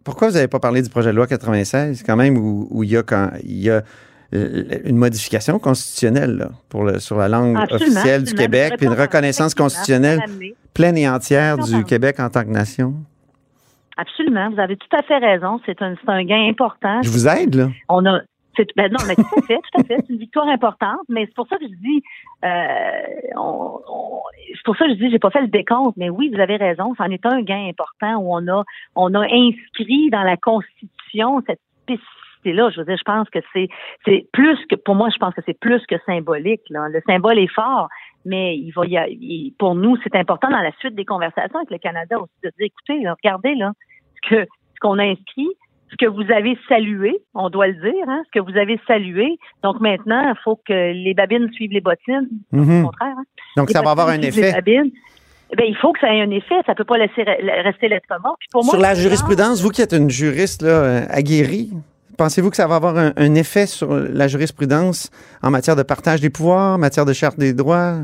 Pourquoi 0.04 0.28
vous 0.28 0.34
n'avez 0.34 0.48
pas 0.48 0.60
parlé 0.60 0.82
du 0.82 0.90
projet 0.90 1.10
de 1.10 1.16
loi 1.16 1.26
96, 1.26 2.02
quand 2.02 2.16
même, 2.16 2.36
où, 2.36 2.82
il 2.82 2.90
y 2.90 2.96
a 2.96 3.02
quand 3.02 3.30
il 3.44 3.62
y 3.62 3.70
a 3.70 3.82
une 4.32 4.96
modification 4.96 5.58
constitutionnelle 5.58 6.50
pour 6.68 6.84
le, 6.84 6.98
sur 6.98 7.16
la 7.16 7.28
langue 7.28 7.58
officielle 7.70 8.24
du 8.24 8.34
Québec, 8.34 8.74
puis 8.76 8.86
une 8.86 8.98
reconnaissance 8.98 9.54
constitutionnelle 9.54 10.20
pleine 10.74 10.96
et 10.96 11.08
entière 11.08 11.58
du 11.58 11.84
Québec 11.84 12.20
en 12.20 12.28
tant 12.28 12.42
que 12.42 12.50
nation. 12.50 12.94
Absolument, 13.96 14.50
vous 14.50 14.60
avez 14.60 14.76
tout 14.76 14.96
à 14.96 15.02
fait 15.02 15.18
raison. 15.18 15.60
C'est 15.66 15.82
un, 15.82 15.94
un, 16.06 16.24
gain 16.24 16.48
important. 16.48 17.02
Je 17.02 17.10
vous 17.10 17.28
aide, 17.28 17.54
là. 17.54 17.68
On 17.88 18.06
a. 18.06 18.20
Ben 18.76 18.90
non, 18.92 18.98
mais 19.06 19.14
tout 19.14 19.22
à 19.38 19.42
fait, 19.42 19.56
tout 19.56 19.80
à 19.80 19.84
fait. 19.84 19.96
C'est 20.00 20.12
une 20.12 20.18
victoire 20.18 20.46
importante, 20.48 21.00
mais 21.08 21.24
c'est 21.24 21.34
pour 21.34 21.46
ça 21.48 21.56
que 21.56 21.64
je 21.64 21.74
dis, 21.76 22.02
euh, 22.44 22.48
c'est 24.54 24.64
pour 24.64 24.76
ça 24.76 24.86
que 24.86 24.90
je 24.90 24.98
dis, 24.98 25.10
j'ai 25.10 25.18
pas 25.18 25.30
fait 25.30 25.40
le 25.40 25.48
décompte, 25.48 25.96
mais 25.96 26.10
oui, 26.10 26.30
vous 26.34 26.40
avez 26.40 26.56
raison, 26.56 26.94
c'en 26.98 27.06
est 27.06 27.24
un 27.24 27.40
gain 27.42 27.68
important 27.68 28.16
où 28.18 28.34
on 28.34 28.46
a, 28.48 28.64
on 28.96 29.14
a 29.14 29.20
inscrit 29.20 30.10
dans 30.10 30.24
la 30.24 30.36
Constitution 30.36 31.42
cette 31.46 31.60
spécificité 31.82 32.19
là. 32.44 32.70
Je 32.70 32.78
veux 32.80 32.84
dire, 32.86 32.96
je 32.96 33.04
pense 33.04 33.28
que 33.30 33.38
c'est 33.52 33.68
c'est 34.04 34.26
plus 34.32 34.58
que 34.68 34.76
pour 34.76 34.94
moi, 34.94 35.08
je 35.12 35.18
pense 35.18 35.34
que 35.34 35.42
c'est 35.46 35.58
plus 35.58 35.80
que 35.86 35.96
symbolique. 36.06 36.62
Là. 36.70 36.88
Le 36.88 37.00
symbole 37.06 37.38
est 37.38 37.52
fort, 37.54 37.88
mais 38.24 38.56
il 38.56 38.70
va 38.72 38.86
y 38.86 38.96
a, 38.96 39.06
pour 39.58 39.74
nous, 39.74 39.96
c'est 40.02 40.14
important 40.16 40.50
dans 40.50 40.60
la 40.60 40.72
suite 40.78 40.94
des 40.94 41.04
conversations 41.04 41.58
avec 41.58 41.70
le 41.70 41.78
Canada 41.78 42.18
aussi 42.18 42.32
de 42.42 42.50
dire, 42.58 42.66
écoutez, 42.66 43.08
regardez 43.08 43.54
là, 43.54 43.72
ce 44.22 44.28
que 44.28 44.44
ce 44.44 44.80
qu'on 44.80 44.98
a 44.98 45.04
inscrit, 45.04 45.48
ce 45.90 45.96
que 45.96 46.06
vous 46.06 46.30
avez 46.32 46.56
salué, 46.68 47.18
on 47.34 47.50
doit 47.50 47.66
le 47.66 47.74
dire, 47.74 48.04
hein, 48.08 48.22
ce 48.32 48.38
que 48.38 48.44
vous 48.44 48.56
avez 48.56 48.80
salué. 48.86 49.38
Donc 49.62 49.80
maintenant, 49.80 50.22
il 50.28 50.38
faut 50.42 50.56
que 50.64 50.92
les 50.92 51.14
babines 51.14 51.50
suivent 51.52 51.72
les 51.72 51.80
bottines. 51.80 52.28
Mhm. 52.52 52.84
Au 52.84 52.86
contraire. 52.86 53.14
hein. 53.18 53.24
Donc, 53.56 53.68
Les 53.68 53.74
ça 53.74 53.82
va 53.82 53.90
avoir 53.90 54.08
un 54.08 54.20
effet. 54.22 54.40
les 54.42 54.52
babines. 54.52 54.90
Ben, 55.56 55.64
il 55.66 55.74
faut 55.76 55.92
que 55.92 55.98
ça 55.98 56.14
ait 56.14 56.20
un 56.20 56.30
effet. 56.30 56.54
Ça 56.64 56.76
peut 56.76 56.84
pas 56.84 56.96
laisser 56.96 57.22
re- 57.24 57.62
rester. 57.64 57.88
Puis 57.88 57.98
pour 58.52 58.64
moi, 58.64 58.72
Sur 58.74 58.80
la 58.80 58.94
jurisprudence, 58.94 59.60
vous 59.60 59.70
qui 59.70 59.82
êtes 59.82 59.92
une 59.92 60.08
juriste 60.08 60.62
là, 60.62 60.68
euh, 60.68 61.00
aguerrie, 61.10 61.70
pensez-vous 62.20 62.50
que 62.50 62.56
ça 62.56 62.66
va 62.66 62.76
avoir 62.76 62.98
un, 62.98 63.34
effet 63.34 63.64
sur 63.64 63.88
la 63.94 64.28
jurisprudence 64.28 65.10
en 65.42 65.50
matière 65.50 65.74
de 65.74 65.82
partage 65.82 66.20
des 66.20 66.28
pouvoirs, 66.28 66.74
en 66.74 66.78
matière 66.78 67.06
de 67.06 67.14
charte 67.14 67.38
des 67.38 67.54
droits? 67.54 67.94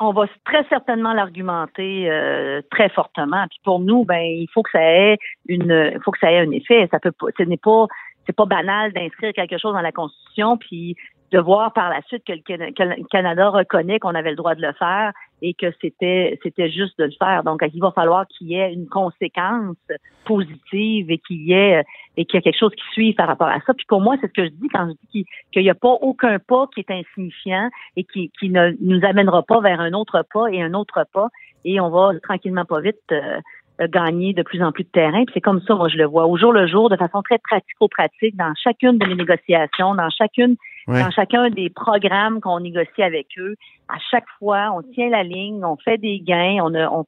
on 0.00 0.12
va 0.12 0.26
très 0.44 0.64
certainement 0.68 1.12
l'argumenter 1.12 2.08
euh, 2.08 2.62
très 2.70 2.88
fortement. 2.88 3.44
Puis 3.50 3.58
pour 3.64 3.80
nous, 3.80 4.04
ben 4.04 4.22
il 4.22 4.46
faut 4.54 4.62
que 4.62 4.70
ça 4.70 4.80
ait 4.80 5.18
une, 5.48 5.92
il 5.92 6.00
faut 6.04 6.12
que 6.12 6.20
ça 6.20 6.30
ait 6.30 6.38
un 6.38 6.50
effet. 6.52 6.88
Ça 6.92 7.00
peut 7.00 7.12
ce 7.36 7.42
n'est 7.42 7.56
pas, 7.58 7.86
c'est 8.24 8.34
pas 8.34 8.46
banal 8.46 8.92
d'inscrire 8.92 9.32
quelque 9.34 9.58
chose 9.58 9.74
dans 9.74 9.82
la 9.82 9.92
Constitution, 9.92 10.56
puis 10.56 10.96
de 11.32 11.40
voir 11.40 11.72
par 11.72 11.90
la 11.90 12.00
suite 12.02 12.22
que 12.24 12.32
le 12.32 13.08
Canada 13.10 13.48
reconnaît 13.50 13.98
qu'on 13.98 14.14
avait 14.14 14.30
le 14.30 14.36
droit 14.36 14.54
de 14.54 14.62
le 14.62 14.72
faire 14.72 15.12
et 15.42 15.54
que 15.54 15.66
c'était 15.80 16.38
c'était 16.42 16.70
juste 16.70 16.98
de 16.98 17.04
le 17.04 17.12
faire. 17.18 17.44
Donc 17.44 17.62
il 17.72 17.80
va 17.80 17.92
falloir 17.92 18.26
qu'il 18.26 18.48
y 18.48 18.54
ait 18.54 18.72
une 18.72 18.88
conséquence 18.88 19.76
positive 20.24 21.10
et 21.10 21.18
qu'il 21.18 21.42
y 21.42 21.52
ait 21.52 21.84
et 22.16 22.24
qu'il 22.24 22.36
y 22.36 22.38
a 22.38 22.42
quelque 22.42 22.58
chose 22.58 22.74
qui 22.74 22.84
suive 22.92 23.14
par 23.14 23.28
rapport 23.28 23.48
à 23.48 23.60
ça. 23.66 23.74
Puis 23.74 23.86
pour 23.88 24.00
moi, 24.00 24.16
c'est 24.20 24.28
ce 24.28 24.32
que 24.32 24.44
je 24.44 24.50
dis 24.50 24.68
quand 24.72 24.88
je 24.88 25.08
dis 25.12 25.24
qu'il 25.52 25.62
n'y 25.62 25.70
a 25.70 25.74
pas 25.74 25.96
aucun 26.00 26.38
pas 26.38 26.66
qui 26.74 26.80
est 26.80 26.90
insignifiant 26.90 27.70
et 27.96 28.04
qui, 28.04 28.30
qui 28.38 28.50
ne 28.50 28.72
nous 28.80 29.04
amènera 29.04 29.42
pas 29.42 29.60
vers 29.60 29.80
un 29.80 29.92
autre 29.92 30.24
pas 30.32 30.48
et 30.50 30.62
un 30.62 30.74
autre 30.74 31.04
pas. 31.12 31.28
Et 31.64 31.80
on 31.80 31.90
va 31.90 32.12
tranquillement 32.20 32.64
pas 32.64 32.80
vite 32.80 32.96
euh, 33.12 33.40
gagner 33.86 34.32
de 34.32 34.42
plus 34.42 34.62
en 34.62 34.72
plus 34.72 34.84
de 34.84 34.88
terrain. 34.88 35.24
Puis 35.24 35.34
c'est 35.34 35.40
comme 35.40 35.60
ça, 35.62 35.74
moi, 35.74 35.88
je 35.88 35.96
le 35.96 36.06
vois 36.06 36.26
au 36.26 36.36
jour 36.36 36.52
le 36.52 36.66
jour, 36.66 36.90
de 36.90 36.96
façon 36.96 37.22
très 37.22 37.38
pratico-pratique, 37.38 38.36
dans 38.36 38.52
chacune 38.54 38.98
de 38.98 39.06
mes 39.06 39.14
négociations, 39.14 39.94
dans 39.94 40.10
chacune, 40.10 40.56
Ouais. 40.88 41.02
dans 41.02 41.10
chacun 41.10 41.50
des 41.50 41.68
programmes 41.68 42.40
qu'on 42.40 42.60
négocie 42.60 43.02
avec 43.02 43.26
eux. 43.38 43.54
À 43.88 43.98
chaque 44.10 44.28
fois, 44.38 44.70
on 44.74 44.82
tient 44.82 45.10
la 45.10 45.22
ligne, 45.22 45.62
on 45.64 45.76
fait 45.76 45.98
des 45.98 46.18
gains, 46.20 46.58
on 46.62 46.70
ne, 46.70 47.02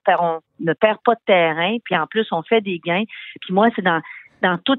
perd- 0.74 0.98
pas 1.02 1.14
de 1.14 1.20
terrain, 1.26 1.76
puis 1.82 1.96
en 1.96 2.06
plus, 2.06 2.26
on 2.30 2.42
fait 2.42 2.60
des 2.60 2.78
gains. 2.78 3.04
Puis 3.40 3.54
moi, 3.54 3.68
c'est 3.74 3.82
dans, 3.82 4.00
dans 4.42 4.58
tout 4.58 4.78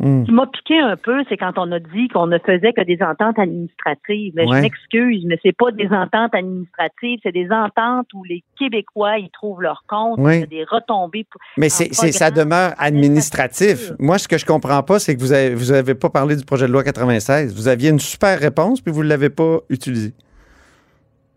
Hmm. 0.00 0.22
ce 0.22 0.26
qui 0.26 0.32
m'a 0.32 0.46
piqué 0.48 0.78
un 0.80 0.96
peu, 0.96 1.22
c'est 1.28 1.36
quand 1.36 1.52
on 1.56 1.70
a 1.70 1.78
dit 1.78 2.08
qu'on 2.08 2.26
ne 2.26 2.38
faisait 2.38 2.72
que 2.72 2.82
des 2.82 2.98
ententes 3.00 3.38
administratives. 3.38 4.32
Mais 4.34 4.44
Ouais. 4.44 4.56
Je 4.58 4.62
m'excuse, 4.62 5.24
mais 5.26 5.38
c'est 5.42 5.56
pas 5.56 5.70
des 5.70 5.86
ententes 5.86 6.34
administratives, 6.34 7.20
c'est 7.22 7.32
des 7.32 7.48
ententes 7.50 8.08
où 8.12 8.24
les 8.24 8.42
Québécois 8.58 9.18
y 9.18 9.30
trouvent 9.30 9.62
leur 9.62 9.84
compte, 9.88 10.18
il 10.34 10.40
y 10.40 10.42
a 10.42 10.46
des 10.46 10.64
retombées. 10.64 11.24
pour- 11.30 11.40
Mais 11.56 11.68
c'est, 11.68 11.94
c'est- 11.94 12.12
ça 12.12 12.30
demeure 12.30 12.72
administratif. 12.78 13.92
Moi, 13.98 14.18
ce 14.18 14.26
que 14.28 14.38
je 14.38 14.44
comprends 14.46 14.82
pas, 14.82 14.98
c'est 14.98 15.14
que 15.14 15.20
vous 15.20 15.32
avez, 15.32 15.54
vous 15.54 15.72
avez 15.72 15.94
pas 15.94 16.10
parlé 16.10 16.36
du 16.36 16.44
projet 16.44 16.66
de 16.66 16.72
loi 16.72 16.82
96. 16.82 17.54
Vous 17.54 17.68
aviez 17.68 17.90
une 17.90 18.00
super 18.00 18.38
réponse, 18.38 18.80
puis 18.80 18.92
vous 18.92 19.02
l'avez 19.02 19.30
pas 19.30 19.58
utilisée. 19.70 20.12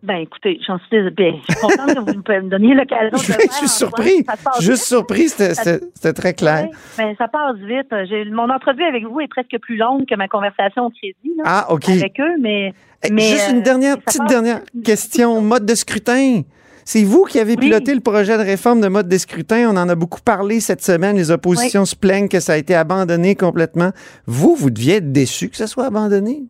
Ben 0.04 0.18
écoutez, 0.18 0.60
j'en 0.66 0.77
suis 0.77 0.89
désolée. 0.92 1.12
Ben, 1.18 1.34
je 1.50 1.54
suis 1.54 1.62
contente 1.62 1.96
que 1.96 2.00
vous 2.00 2.18
me 2.18 2.50
donniez 2.50 2.75
l'occasion 2.75 3.18
de 3.18 3.24
Je, 3.24 3.27
le 3.32 3.34
faire, 3.39 3.48
je 3.51 3.58
suis 3.58 3.68
surpris. 3.68 4.25
Juste 4.60 4.84
surpris, 4.84 5.27
c'était, 5.30 6.13
très 6.13 6.34
clair. 6.36 6.68
Oui, 6.70 6.77
ben, 6.98 7.16
ça 7.18 7.27
passe 7.27 7.58
vite. 7.58 7.92
Mon 8.32 8.50
entrevue 8.50 8.84
avec 8.84 9.04
vous 9.06 9.20
est 9.22 9.27
presque 9.27 9.58
plus 9.60 9.75
longue 9.75 10.06
que 10.06 10.16
ma 10.16 10.27
conversation 10.27 10.86
au 10.86 10.89
crédit 10.92 11.34
là, 11.38 11.44
Ah, 11.46 11.66
OK. 11.74 11.89
avec 11.89 12.20
eux, 12.20 12.36
mais, 12.39 12.74
Eh, 13.04 13.12
mais, 13.12 13.24
Juste 13.24 13.50
une 13.51 13.58
euh, 13.58 13.62
dernière, 13.62 13.98
petite 13.98 14.25
dernière 14.27 14.62
question. 14.84 15.42
Mode 15.42 15.66
de 15.66 15.75
scrutin. 15.75 16.42
C'est 16.86 17.04
vous 17.04 17.25
qui 17.25 17.39
avez 17.39 17.54
Oui. 17.54 17.58
piloté 17.58 17.94
le 17.94 18.00
projet 18.00 18.38
de 18.38 18.44
réforme 18.44 18.80
de 18.80 18.88
mode 18.88 19.10
de 19.10 19.18
scrutin. 19.18 19.68
On 19.70 19.75
en 19.77 19.89
a 19.89 19.96
beaucoup 19.96 20.22
parlé 20.22 20.60
cette 20.62 20.82
semaine. 20.84 21.18
Les 21.18 21.32
oppositions 21.32 21.86
se 21.86 21.96
plaignent 21.96 22.30
que 22.30 22.39
ça 22.39 22.54
a 22.54 22.58
été 22.58 22.75
abandonné 22.75 23.36
complètement. 23.36 23.92
Vous, 24.25 24.56
vous 24.56 24.70
deviez 24.70 24.96
être 24.98 25.12
déçu 25.12 25.50
que 25.50 25.58
ça 25.58 25.68
soit 25.68 25.86
abandonné. 25.88 26.44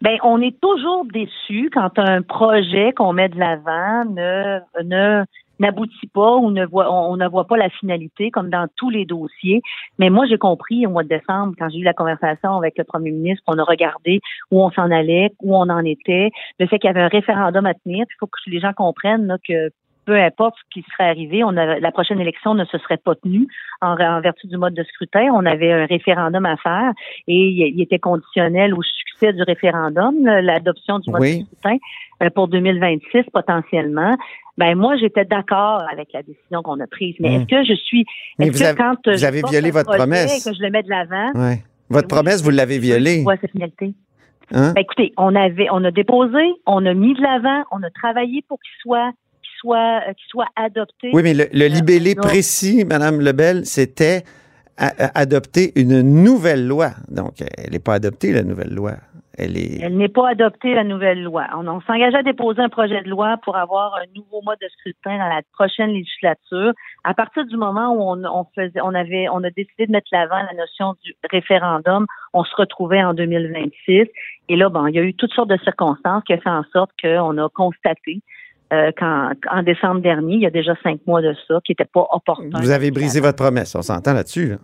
Ben, 0.00 0.16
on 0.22 0.40
est 0.40 0.58
toujours 0.60 1.04
déçu 1.12 1.70
quand 1.72 1.98
un 1.98 2.22
projet 2.22 2.92
qu'on 2.92 3.12
met 3.12 3.28
de 3.28 3.38
l'avant 3.38 4.04
ne 4.06 4.58
ne 4.82 5.24
n'aboutit 5.58 6.06
pas 6.06 6.36
ou 6.36 6.50
ne 6.50 6.64
voit 6.64 6.90
on, 6.90 7.16
ne 7.18 7.28
voit 7.28 7.46
pas 7.46 7.58
la 7.58 7.68
finalité 7.68 8.30
comme 8.30 8.48
dans 8.48 8.66
tous 8.76 8.88
les 8.88 9.04
dossiers. 9.04 9.60
Mais 9.98 10.08
moi 10.08 10.24
j'ai 10.26 10.38
compris 10.38 10.86
au 10.86 10.90
mois 10.90 11.02
de 11.02 11.08
décembre 11.08 11.54
quand 11.58 11.68
j'ai 11.68 11.80
eu 11.80 11.84
la 11.84 11.92
conversation 11.92 12.56
avec 12.56 12.78
le 12.78 12.84
premier 12.84 13.10
ministre, 13.10 13.44
on 13.46 13.58
a 13.58 13.64
regardé 13.64 14.20
où 14.50 14.62
on 14.62 14.70
s'en 14.70 14.90
allait, 14.90 15.32
où 15.42 15.54
on 15.54 15.68
en 15.68 15.84
était, 15.84 16.30
le 16.58 16.66
fait 16.66 16.78
qu'il 16.78 16.88
y 16.88 16.90
avait 16.90 17.02
un 17.02 17.08
référendum 17.08 17.66
à 17.66 17.74
tenir, 17.74 18.06
il 18.08 18.16
faut 18.18 18.26
que 18.26 18.38
les 18.46 18.58
gens 18.58 18.72
comprennent 18.72 19.26
là, 19.26 19.36
que 19.46 19.68
peu 20.06 20.16
importe 20.20 20.56
ce 20.56 20.62
qui 20.80 20.84
serait 20.92 21.08
arrivé, 21.08 21.44
on 21.44 21.56
a, 21.56 21.78
la 21.78 21.92
prochaine 21.92 22.20
élection 22.20 22.54
ne 22.54 22.64
se 22.64 22.78
serait 22.78 22.96
pas 22.96 23.14
tenue 23.14 23.46
en, 23.80 23.92
en 24.00 24.20
vertu 24.20 24.46
du 24.46 24.56
mode 24.56 24.74
de 24.74 24.82
scrutin. 24.84 25.28
On 25.32 25.46
avait 25.46 25.72
un 25.72 25.86
référendum 25.86 26.44
à 26.46 26.56
faire 26.56 26.92
et 27.28 27.34
il, 27.34 27.74
il 27.76 27.82
était 27.82 27.98
conditionnel 27.98 28.74
au 28.74 28.82
succès 28.82 29.32
du 29.32 29.42
référendum, 29.42 30.24
l'adoption 30.24 30.98
du 30.98 31.10
mode 31.10 31.20
Oui. 31.20 31.40
de 31.40 31.44
scrutin 31.46 31.76
euh, 32.22 32.30
pour 32.30 32.48
2026 32.48 33.24
potentiellement. 33.32 34.16
Ben 34.58 34.74
moi, 34.76 34.96
j'étais 34.96 35.24
d'accord 35.24 35.82
avec 35.90 36.12
la 36.12 36.22
décision 36.22 36.62
qu'on 36.62 36.80
a 36.80 36.86
prise. 36.86 37.14
Mais 37.20 37.36
est-ce 37.36 37.46
que 37.46 37.64
je 37.64 37.74
suis 37.74 38.04
Mais 38.38 38.46
est-ce 38.48 38.52
vous 38.52 38.58
que 38.64 38.68
avez- 38.68 38.76
quand 38.78 38.96
vous 39.06 39.16
je 39.18 39.24
avez 39.26 39.42
violé 39.48 39.70
votre 39.70 39.94
promesse. 39.96 40.44
que 40.44 40.52
je 40.54 40.62
le 40.62 40.70
mets 40.70 40.82
de 40.82 40.90
l'avant, 40.90 41.30
Ouais. 41.34 41.62
Votre 41.88 42.06
Oui. 42.06 42.14
promesse, 42.14 42.42
vous 42.42 42.50
l'avez 42.50 42.78
violée. 42.78 43.22
voit 43.22 43.36
sa 43.36 43.48
finalité. 43.48 43.94
Hein? 44.52 44.72
Ben, 44.74 44.80
écoutez, 44.82 45.12
on 45.16 45.34
avait, 45.34 45.68
on 45.70 45.82
a 45.84 45.90
déposé, 45.90 46.38
on 46.66 46.84
a 46.86 46.92
mis 46.94 47.14
de 47.14 47.22
l'avant, 47.22 47.62
on 47.70 47.82
a 47.82 47.90
travaillé 47.90 48.42
pour 48.48 48.58
qu'il 48.60 48.72
soit, 48.80 49.10
soit, 49.60 50.00
euh, 50.08 50.12
qu'il 50.14 50.28
soit 50.28 50.48
adopté. 50.56 51.10
Oui, 51.12 51.22
mais 51.22 51.34
le, 51.34 51.46
le 51.52 51.66
libellé 51.66 52.14
précis, 52.14 52.84
Madame 52.84 53.20
Lebel, 53.20 53.66
c'était 53.66 54.24
adopter 54.80 55.72
une 55.78 56.00
nouvelle 56.00 56.66
loi. 56.66 56.90
Donc, 57.08 57.40
elle 57.40 57.72
n'est 57.72 57.78
pas 57.78 57.94
adoptée, 57.94 58.32
la 58.32 58.42
nouvelle 58.42 58.74
loi. 58.74 58.92
Elle 59.38 59.56
est. 59.56 59.80
Elle 59.82 59.96
n'est 59.96 60.08
pas 60.08 60.30
adoptée, 60.30 60.74
la 60.74 60.84
nouvelle 60.84 61.22
loi. 61.22 61.46
On, 61.54 61.66
on 61.66 61.80
s'engageait 61.82 62.18
à 62.18 62.22
déposer 62.22 62.60
un 62.60 62.68
projet 62.68 63.02
de 63.02 63.08
loi 63.08 63.36
pour 63.42 63.56
avoir 63.56 63.94
un 63.94 64.04
nouveau 64.14 64.42
mode 64.42 64.58
de 64.60 64.68
scrutin 64.68 65.18
dans 65.18 65.28
la 65.28 65.40
prochaine 65.52 65.90
législature. 65.90 66.72
À 67.04 67.14
partir 67.14 67.46
du 67.46 67.56
moment 67.56 67.94
où 67.94 68.02
on, 68.02 68.24
on 68.24 68.46
faisait, 68.54 68.80
on 68.82 68.94
avait, 68.94 69.28
on 69.30 69.42
a 69.44 69.50
décidé 69.50 69.86
de 69.86 69.92
mettre 69.92 70.08
l'avant 70.12 70.36
la 70.36 70.54
notion 70.54 70.94
du 71.04 71.14
référendum, 71.30 72.06
on 72.32 72.44
se 72.44 72.54
retrouvait 72.56 73.02
en 73.02 73.14
2026. 73.14 74.08
Et 74.48 74.56
là, 74.56 74.68
bon, 74.68 74.86
il 74.88 74.94
y 74.94 74.98
a 74.98 75.02
eu 75.02 75.14
toutes 75.14 75.32
sortes 75.32 75.50
de 75.50 75.58
circonstances 75.58 76.24
qui 76.24 76.34
ont 76.34 76.40
fait 76.40 76.50
en 76.50 76.64
sorte 76.72 76.90
qu'on 77.00 77.38
a 77.38 77.48
constaté 77.50 78.22
euh, 78.72 78.90
qu'en 78.96 79.32
en 79.50 79.62
décembre 79.62 80.00
dernier, 80.00 80.34
il 80.34 80.40
y 80.42 80.46
a 80.46 80.50
déjà 80.50 80.74
cinq 80.82 81.00
mois 81.06 81.22
de 81.22 81.34
ça, 81.48 81.58
qui 81.64 81.72
n'était 81.72 81.84
pas 81.92 82.06
opportun. 82.12 82.60
Vous 82.60 82.70
avez 82.70 82.90
brisé 82.90 83.20
votre 83.20 83.36
promesse. 83.36 83.74
On 83.74 83.82
s'entend 83.82 84.12
là-dessus. 84.12 84.50
Là. 84.50 84.56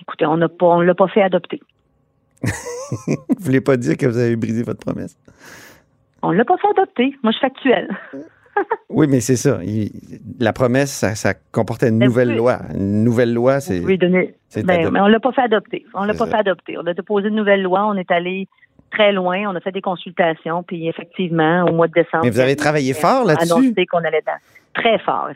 Écoutez, 0.00 0.26
on 0.26 0.38
on 0.60 0.80
l'a 0.80 0.94
pas 0.94 1.08
fait 1.08 1.22
adopter. 1.22 1.60
Vous 2.42 3.16
voulez 3.38 3.60
pas 3.60 3.76
dire 3.76 3.96
que 3.96 4.06
vous 4.06 4.18
avez 4.18 4.34
brisé 4.36 4.62
votre 4.62 4.80
promesse? 4.80 5.16
On 6.22 6.32
l'a 6.32 6.44
pas 6.44 6.56
fait 6.56 6.68
adopter. 6.68 7.14
Moi, 7.22 7.32
je 7.32 7.38
suis 7.38 7.46
factuelle. 7.46 7.88
Oui, 8.90 9.06
mais 9.08 9.20
c'est 9.20 9.36
ça. 9.36 9.60
Il- 9.62 9.90
la 10.38 10.52
promesse, 10.52 10.90
ça, 10.90 11.14
ça 11.14 11.34
comportait 11.52 11.88
une 11.88 11.96
Mais 11.98 12.06
nouvelle 12.06 12.30
oui. 12.30 12.36
loi. 12.36 12.58
Une 12.74 13.04
nouvelle 13.04 13.32
loi, 13.32 13.60
c'est. 13.60 13.80
Pouvez 13.80 13.96
donner. 13.96 14.34
Ben, 14.64 14.90
mais 14.90 15.00
on 15.00 15.06
l'a 15.06 15.20
pas 15.20 15.32
fait 15.32 15.42
adopter. 15.42 15.86
On 15.94 16.04
l'a 16.04 16.12
pas 16.12 16.26
ça. 16.26 16.32
fait 16.32 16.36
adopter. 16.36 16.76
On 16.76 16.86
a 16.86 16.92
déposé 16.92 17.28
une 17.28 17.36
nouvelle 17.36 17.62
loi. 17.62 17.86
On 17.86 17.94
est 17.94 18.10
allé 18.10 18.48
très 18.90 19.12
loin. 19.12 19.50
On 19.50 19.56
a 19.56 19.60
fait 19.60 19.72
des 19.72 19.80
consultations. 19.80 20.62
Puis 20.62 20.88
effectivement, 20.88 21.64
au 21.64 21.72
mois 21.72 21.88
de 21.88 21.92
décembre. 21.92 22.24
Mais 22.24 22.30
vous 22.30 22.40
avez 22.40 22.56
travaillé 22.56 22.94
fort 22.94 23.24
là-dessus? 23.24 23.52
Annoncé 23.52 23.86
qu'on 23.86 23.98
allait 23.98 24.22
dans. 24.26 24.38
Très 24.72 24.98
fort. 25.00 25.28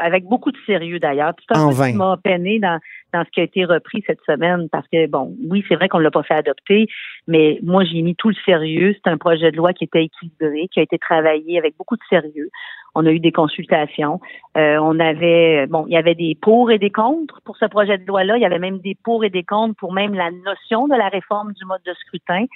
Avec 0.00 0.24
beaucoup 0.24 0.50
de 0.50 0.58
sérieux 0.66 0.98
d'ailleurs. 0.98 1.32
Ce 1.48 1.78
vain. 1.78 1.92
qui 1.92 1.96
m'a 1.96 2.16
peiné 2.22 2.58
dans, 2.58 2.80
dans 3.12 3.24
ce 3.24 3.30
qui 3.30 3.40
a 3.40 3.44
été 3.44 3.64
repris 3.64 4.02
cette 4.04 4.20
semaine 4.26 4.68
parce 4.68 4.86
que, 4.88 5.06
bon, 5.06 5.32
oui, 5.48 5.64
c'est 5.68 5.76
vrai 5.76 5.88
qu'on 5.88 5.98
ne 5.98 6.02
l'a 6.02 6.10
pas 6.10 6.24
fait 6.24 6.34
adopter, 6.34 6.88
mais 7.28 7.60
moi, 7.62 7.84
j'ai 7.84 8.02
mis 8.02 8.16
tout 8.16 8.30
le 8.30 8.34
sérieux. 8.44 8.94
C'est 8.94 9.10
un 9.10 9.16
projet 9.16 9.52
de 9.52 9.56
loi 9.56 9.72
qui 9.72 9.84
était 9.84 10.04
équilibré, 10.04 10.66
qui 10.72 10.80
a 10.80 10.82
été 10.82 10.98
travaillé 10.98 11.56
avec 11.56 11.76
beaucoup 11.78 11.94
de 11.94 12.02
sérieux. 12.10 12.50
On 12.96 13.06
a 13.06 13.10
eu 13.12 13.20
des 13.20 13.30
consultations. 13.30 14.20
Euh, 14.56 14.78
on 14.82 14.98
avait, 14.98 15.68
bon, 15.68 15.84
il 15.86 15.92
y 15.92 15.96
avait 15.96 16.16
des 16.16 16.36
pour 16.40 16.72
et 16.72 16.78
des 16.78 16.90
contre 16.90 17.40
pour 17.42 17.56
ce 17.56 17.66
projet 17.66 17.96
de 17.96 18.06
loi-là. 18.06 18.38
Il 18.38 18.42
y 18.42 18.46
avait 18.46 18.58
même 18.58 18.80
des 18.80 18.96
pour 19.04 19.24
et 19.24 19.30
des 19.30 19.44
contre 19.44 19.76
pour 19.76 19.92
même 19.92 20.14
la 20.14 20.30
notion 20.32 20.88
de 20.88 20.96
la 20.96 21.08
réforme 21.08 21.52
du 21.52 21.64
mode 21.64 21.82
de 21.86 21.94
scrutin. 21.94 22.46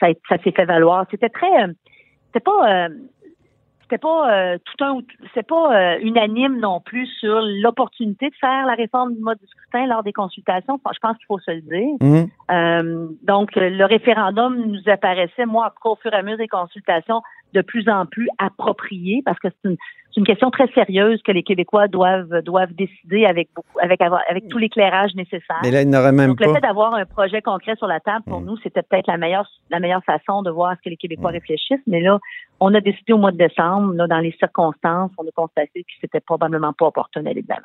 Ça, 0.00 0.08
ça 0.28 0.38
s'est 0.42 0.52
fait 0.52 0.64
valoir. 0.64 1.06
C'était 1.10 1.28
très, 1.28 1.62
euh, 1.62 1.72
c'était 2.26 2.40
pas, 2.40 2.86
euh, 2.86 2.88
c'était 3.82 3.98
pas 3.98 4.32
euh, 4.32 4.58
tout 4.64 4.84
un, 4.84 5.00
c'est 5.34 5.46
pas 5.46 5.94
euh, 5.94 5.98
unanime 6.00 6.58
non 6.58 6.80
plus 6.80 7.06
sur 7.20 7.40
l'opportunité 7.42 8.30
de 8.30 8.34
faire 8.40 8.66
la 8.66 8.74
réforme 8.74 9.14
du 9.14 9.20
mode 9.20 9.38
de 9.38 9.46
scrutin 9.46 9.86
lors 9.86 10.02
des 10.02 10.12
consultations. 10.12 10.80
Je 10.92 10.98
pense 11.00 11.16
qu'il 11.18 11.26
faut 11.26 11.38
se 11.38 11.50
le 11.50 11.60
dire. 11.60 12.26
Euh, 12.50 13.08
donc, 13.22 13.50
le 13.54 13.84
référendum 13.84 14.56
nous 14.66 14.88
apparaissait, 14.90 15.46
moi, 15.46 15.74
au 15.84 15.96
fur 15.96 16.12
et 16.12 16.16
à 16.16 16.22
mesure 16.22 16.38
des 16.38 16.48
consultations, 16.48 17.20
de 17.54 17.60
plus 17.62 17.88
en 17.88 18.06
plus 18.06 18.28
approprié 18.38 19.22
parce 19.24 19.38
que 19.38 19.48
c'est 19.62 19.70
une, 20.16 20.24
question 20.24 20.50
très 20.50 20.68
sérieuse 20.74 21.20
que 21.22 21.32
les 21.32 21.42
Québécois 21.42 21.88
doivent 21.88 22.42
doivent 22.42 22.72
décider 22.74 23.24
avec 23.24 23.48
beaucoup, 23.56 23.78
avec 23.80 24.00
avec 24.00 24.48
tout 24.48 24.58
l'éclairage 24.58 25.14
nécessaire. 25.14 25.60
Mais 25.62 25.70
là, 25.70 25.82
il 25.82 25.88
n'aurait 25.88 26.12
même 26.12 26.28
Donc, 26.30 26.40
le 26.40 26.46
pas. 26.46 26.54
fait 26.54 26.60
d'avoir 26.60 26.94
un 26.94 27.04
projet 27.06 27.40
concret 27.42 27.74
sur 27.76 27.86
la 27.86 28.00
table, 28.00 28.24
pour 28.26 28.40
Mm. 28.40 28.44
nous, 28.46 28.56
c'était 28.58 28.82
peut-être 28.82 29.06
la 29.06 29.16
meilleure, 29.16 29.48
la 29.70 29.80
meilleure 29.80 30.04
façon 30.04 30.42
de 30.42 30.50
voir 30.50 30.74
ce 30.76 30.82
que 30.82 30.90
les 30.90 30.96
Québécois 30.96 31.30
réfléchissent. 31.30 31.80
Mais 31.86 32.00
là, 32.00 32.18
on 32.60 32.74
a 32.74 32.80
décidé 32.80 33.12
au 33.12 33.18
mois 33.18 33.32
de 33.32 33.38
décembre, 33.38 33.94
là, 33.94 34.06
dans 34.06 34.18
les 34.18 34.32
circonstances, 34.38 35.10
on 35.18 35.22
a 35.22 35.30
constaté 35.34 35.82
que 35.82 35.92
c'était 36.00 36.20
probablement 36.20 36.72
pas 36.72 36.86
opportun 36.86 37.22
d'aller 37.22 37.42
de 37.42 37.48
l'avant. 37.48 37.62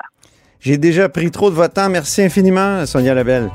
J'ai 0.60 0.78
déjà 0.78 1.08
pris 1.08 1.30
trop 1.30 1.50
de 1.50 1.54
votre 1.54 1.74
temps. 1.74 1.88
Merci 1.88 2.22
infiniment, 2.22 2.84
Sonia 2.86 3.14
Lebel. 3.14 3.48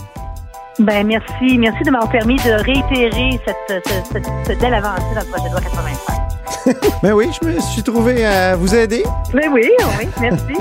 Ben 0.80 1.06
merci. 1.06 1.58
Merci 1.60 1.84
de 1.84 1.92
m'avoir 1.92 2.12
permis 2.12 2.36
de 2.38 2.64
réitérer 2.64 3.40
cette, 3.46 3.86
cette, 3.86 4.26
cette 4.44 4.60
belle 4.60 4.74
avancée 4.74 5.14
dans 5.14 5.22
le 5.22 5.32
projet 5.32 5.50
de 5.50 5.54
loi 5.54 5.62
85. 5.62 6.23
Ben 7.02 7.14
oui, 7.14 7.30
je 7.42 7.48
me 7.48 7.60
suis 7.60 7.84
trouvé 7.84 8.26
à 8.26 8.56
vous 8.56 8.74
aider. 8.74 9.04
Ben 9.34 9.52
oui, 9.52 9.70
oui, 10.00 10.08
merci. 10.22 10.54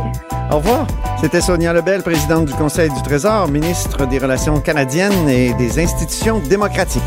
Au 0.51 0.57
revoir. 0.57 0.87
C'était 1.21 1.41
Sonia 1.41 1.73
Lebel, 1.73 2.03
présidente 2.03 2.47
du 2.47 2.53
Conseil 2.55 2.91
du 2.91 3.03
Trésor, 3.03 3.49
ministre 3.49 4.07
des 4.07 4.19
Relations 4.19 4.61
canadiennes 4.61 5.29
et 5.29 5.55
des 5.55 5.79
institutions 5.79 6.41
démocratiques. 6.41 7.03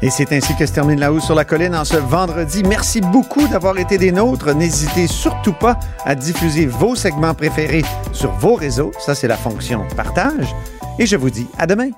Et 0.00 0.10
c'est 0.10 0.32
ainsi 0.32 0.54
que 0.56 0.64
se 0.64 0.72
termine 0.72 1.00
La 1.00 1.12
Hausse 1.12 1.24
sur 1.24 1.34
la 1.34 1.44
Colline 1.44 1.74
en 1.74 1.84
ce 1.84 1.96
vendredi. 1.96 2.62
Merci 2.62 3.00
beaucoup 3.00 3.48
d'avoir 3.48 3.76
été 3.78 3.98
des 3.98 4.12
nôtres. 4.12 4.54
N'hésitez 4.54 5.08
surtout 5.08 5.52
pas 5.52 5.76
à 6.04 6.14
diffuser 6.14 6.66
vos 6.66 6.94
segments 6.94 7.34
préférés 7.34 7.84
sur 8.12 8.30
vos 8.32 8.54
réseaux. 8.54 8.92
Ça, 9.00 9.16
c'est 9.16 9.28
la 9.28 9.36
fonction 9.36 9.84
partage. 9.96 10.54
Et 11.00 11.06
je 11.06 11.16
vous 11.16 11.30
dis 11.30 11.48
à 11.58 11.66
demain. 11.66 11.90